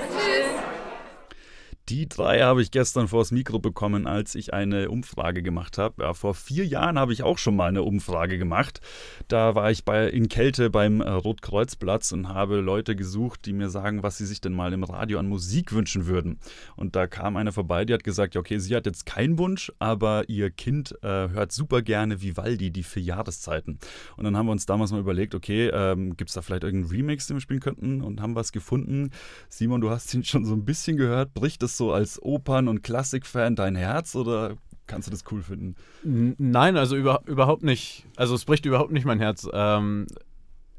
Die 1.88 2.08
drei 2.08 2.42
habe 2.42 2.62
ich 2.62 2.70
gestern 2.70 3.08
vors 3.08 3.32
Mikro 3.32 3.58
bekommen, 3.58 4.06
als 4.06 4.36
ich 4.36 4.54
eine 4.54 4.88
Umfrage 4.88 5.42
gemacht 5.42 5.78
habe. 5.78 6.04
Ja, 6.04 6.14
vor 6.14 6.32
vier 6.32 6.64
Jahren 6.64 6.96
habe 6.96 7.12
ich 7.12 7.24
auch 7.24 7.38
schon 7.38 7.56
mal 7.56 7.68
eine 7.68 7.82
Umfrage 7.82 8.38
gemacht. 8.38 8.80
Da 9.26 9.56
war 9.56 9.68
ich 9.72 9.84
bei, 9.84 10.06
in 10.08 10.28
Kälte 10.28 10.70
beim 10.70 11.00
äh, 11.00 11.10
Rotkreuzplatz 11.10 12.12
und 12.12 12.28
habe 12.28 12.60
Leute 12.60 12.94
gesucht, 12.94 13.46
die 13.46 13.52
mir 13.52 13.68
sagen, 13.68 14.04
was 14.04 14.16
sie 14.16 14.26
sich 14.26 14.40
denn 14.40 14.52
mal 14.52 14.72
im 14.72 14.84
Radio 14.84 15.18
an 15.18 15.28
Musik 15.28 15.72
wünschen 15.72 16.06
würden. 16.06 16.38
Und 16.76 16.94
da 16.94 17.08
kam 17.08 17.36
eine 17.36 17.50
vorbei, 17.50 17.84
die 17.84 17.94
hat 17.94 18.04
gesagt, 18.04 18.36
okay, 18.36 18.58
sie 18.58 18.76
hat 18.76 18.86
jetzt 18.86 19.04
keinen 19.04 19.36
Wunsch, 19.38 19.72
aber 19.80 20.28
ihr 20.28 20.50
Kind 20.50 20.94
äh, 21.02 21.30
hört 21.30 21.50
super 21.50 21.82
gerne 21.82 22.22
Vivaldi, 22.22 22.70
die 22.70 22.84
vier 22.84 23.02
Jahreszeiten. 23.02 23.80
Und 24.16 24.22
dann 24.22 24.36
haben 24.36 24.46
wir 24.46 24.52
uns 24.52 24.66
damals 24.66 24.92
mal 24.92 25.00
überlegt, 25.00 25.34
okay, 25.34 25.68
ähm, 25.72 26.16
gibt 26.16 26.30
es 26.30 26.34
da 26.34 26.42
vielleicht 26.42 26.62
irgendeinen 26.62 26.94
Remix, 26.94 27.26
den 27.26 27.36
wir 27.36 27.40
spielen 27.40 27.60
könnten? 27.60 28.02
Und 28.02 28.20
haben 28.20 28.36
was 28.36 28.52
gefunden. 28.52 29.10
Simon, 29.48 29.80
du 29.80 29.90
hast 29.90 30.14
ihn 30.14 30.22
schon 30.22 30.44
so 30.44 30.54
ein 30.54 30.64
bisschen 30.64 30.96
gehört. 30.96 31.34
Bricht 31.34 31.60
das 31.62 31.71
so 31.76 31.92
als 31.92 32.22
Opern- 32.22 32.68
und 32.68 32.82
Klassikfan 32.82 33.56
dein 33.56 33.76
Herz 33.76 34.14
oder 34.14 34.56
kannst 34.86 35.08
du 35.08 35.10
das 35.10 35.24
cool 35.30 35.42
finden? 35.42 35.76
Nein, 36.02 36.76
also 36.76 36.96
über, 36.96 37.22
überhaupt 37.26 37.62
nicht. 37.62 38.06
Also 38.16 38.34
es 38.34 38.44
bricht 38.44 38.66
überhaupt 38.66 38.92
nicht 38.92 39.04
mein 39.04 39.20
Herz. 39.20 39.48
Ähm, 39.52 40.06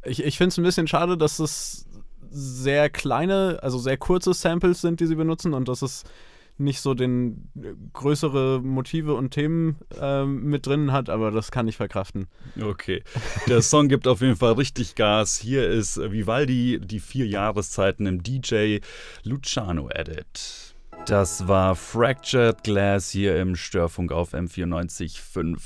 ich 0.05 0.23
ich 0.23 0.37
finde 0.37 0.49
es 0.49 0.57
ein 0.57 0.63
bisschen 0.63 0.87
schade, 0.87 1.17
dass 1.17 1.39
es 1.39 1.87
sehr 2.29 2.89
kleine, 2.89 3.59
also 3.61 3.77
sehr 3.77 3.97
kurze 3.97 4.33
Samples 4.33 4.81
sind, 4.81 4.99
die 4.99 5.05
sie 5.05 5.15
benutzen 5.15 5.53
und 5.53 5.67
dass 5.67 5.81
es 5.81 6.03
nicht 6.57 6.81
so 6.81 6.93
den 6.93 7.49
größere 7.93 8.61
Motive 8.61 9.15
und 9.15 9.31
Themen 9.31 9.77
ähm, 9.99 10.43
mit 10.45 10.67
drin 10.67 10.91
hat, 10.91 11.09
aber 11.09 11.31
das 11.31 11.51
kann 11.51 11.67
ich 11.67 11.77
verkraften. 11.77 12.27
Okay. 12.61 13.03
Der 13.47 13.61
Song 13.61 13.87
gibt 13.87 14.07
auf 14.07 14.21
jeden 14.21 14.35
Fall 14.35 14.53
richtig 14.53 14.95
Gas. 14.95 15.37
Hier 15.37 15.67
ist 15.67 15.97
Vivaldi, 15.97 16.79
die 16.79 16.99
vier 16.99 17.25
Jahreszeiten 17.27 18.05
im 18.05 18.21
DJ 18.21 18.79
Luciano 19.23 19.89
Edit. 19.89 20.72
Das 21.05 21.49
war 21.49 21.75
Fractured 21.75 22.63
Glass 22.63 23.09
hier 23.09 23.39
im 23.39 23.57
Störfunk 23.57 24.13
auf 24.13 24.33
M94.5. 24.33 25.57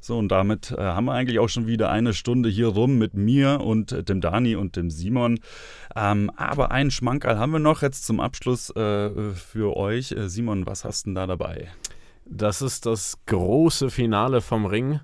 So, 0.00 0.16
und 0.16 0.28
damit 0.28 0.70
äh, 0.70 0.80
haben 0.80 1.06
wir 1.06 1.12
eigentlich 1.14 1.40
auch 1.40 1.48
schon 1.48 1.66
wieder 1.66 1.90
eine 1.90 2.14
Stunde 2.14 2.48
hier 2.48 2.68
rum 2.68 2.96
mit 2.96 3.14
mir 3.14 3.60
und 3.60 3.90
äh, 3.90 4.04
dem 4.04 4.20
Dani 4.20 4.54
und 4.54 4.76
dem 4.76 4.90
Simon. 4.90 5.40
Ähm, 5.96 6.30
aber 6.36 6.70
einen 6.70 6.92
Schmankerl 6.92 7.38
haben 7.38 7.52
wir 7.52 7.58
noch 7.58 7.82
jetzt 7.82 8.06
zum 8.06 8.20
Abschluss 8.20 8.70
äh, 8.70 9.32
für 9.32 9.76
euch. 9.76 10.12
Äh, 10.12 10.28
Simon, 10.28 10.64
was 10.64 10.84
hast 10.84 11.06
du 11.06 11.10
denn 11.10 11.16
da 11.16 11.26
dabei? 11.26 11.68
Das 12.24 12.62
ist 12.62 12.86
das 12.86 13.18
große 13.26 13.90
Finale 13.90 14.40
vom 14.40 14.64
Ring. 14.64 15.00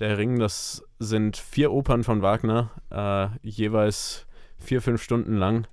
Der 0.00 0.18
Ring, 0.18 0.38
das 0.38 0.82
sind 0.98 1.38
vier 1.38 1.72
Opern 1.72 2.04
von 2.04 2.20
Wagner, 2.20 2.70
äh, 2.90 3.28
jeweils 3.42 4.26
vier, 4.58 4.82
fünf 4.82 5.02
Stunden 5.02 5.36
lang. 5.36 5.66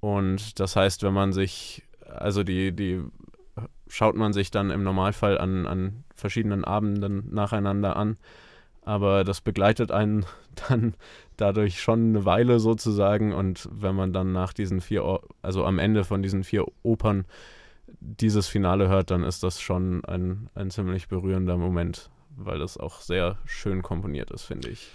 Und 0.00 0.60
das 0.60 0.76
heißt, 0.76 1.02
wenn 1.04 1.14
man 1.14 1.32
sich, 1.32 1.82
also 2.08 2.42
die, 2.42 2.72
die 2.72 3.02
schaut 3.88 4.16
man 4.16 4.32
sich 4.32 4.50
dann 4.50 4.70
im 4.70 4.82
Normalfall 4.82 5.38
an, 5.38 5.66
an 5.66 6.04
verschiedenen 6.14 6.64
Abenden 6.64 7.32
nacheinander 7.32 7.96
an. 7.96 8.16
Aber 8.82 9.24
das 9.24 9.40
begleitet 9.40 9.90
einen 9.90 10.24
dann 10.68 10.94
dadurch 11.36 11.80
schon 11.80 12.10
eine 12.10 12.24
Weile 12.24 12.58
sozusagen. 12.58 13.32
Und 13.32 13.68
wenn 13.72 13.94
man 13.94 14.12
dann 14.12 14.32
nach 14.32 14.52
diesen 14.52 14.80
vier, 14.80 15.20
also 15.42 15.64
am 15.64 15.78
Ende 15.78 16.04
von 16.04 16.22
diesen 16.22 16.44
vier 16.44 16.64
Opern 16.82 17.26
dieses 18.00 18.48
Finale 18.48 18.88
hört, 18.88 19.10
dann 19.10 19.24
ist 19.24 19.42
das 19.42 19.60
schon 19.60 20.04
ein, 20.04 20.50
ein 20.54 20.70
ziemlich 20.70 21.08
berührender 21.08 21.56
Moment, 21.56 22.10
weil 22.36 22.58
das 22.58 22.76
auch 22.76 23.00
sehr 23.00 23.38
schön 23.46 23.82
komponiert 23.82 24.30
ist, 24.30 24.44
finde 24.44 24.68
ich 24.68 24.90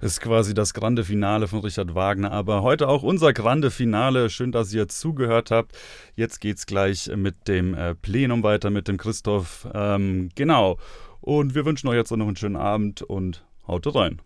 ist 0.00 0.20
quasi 0.20 0.54
das 0.54 0.74
grande 0.74 1.04
Finale 1.04 1.48
von 1.48 1.60
Richard 1.60 1.94
Wagner. 1.94 2.32
Aber 2.32 2.62
heute 2.62 2.88
auch 2.88 3.02
unser 3.02 3.32
grande 3.32 3.70
Finale. 3.70 4.30
Schön, 4.30 4.52
dass 4.52 4.72
ihr 4.72 4.88
zugehört 4.88 5.50
habt. 5.50 5.76
Jetzt 6.16 6.40
geht 6.40 6.56
es 6.58 6.66
gleich 6.66 7.10
mit 7.14 7.48
dem 7.48 7.74
äh, 7.74 7.94
Plenum 7.94 8.42
weiter, 8.42 8.70
mit 8.70 8.88
dem 8.88 8.96
Christoph. 8.96 9.68
Ähm, 9.74 10.30
genau. 10.34 10.78
Und 11.20 11.54
wir 11.54 11.64
wünschen 11.64 11.88
euch 11.88 11.96
jetzt 11.96 12.10
noch 12.10 12.26
einen 12.26 12.36
schönen 12.36 12.56
Abend 12.56 13.02
und 13.02 13.44
haut 13.66 13.94
rein. 13.94 14.20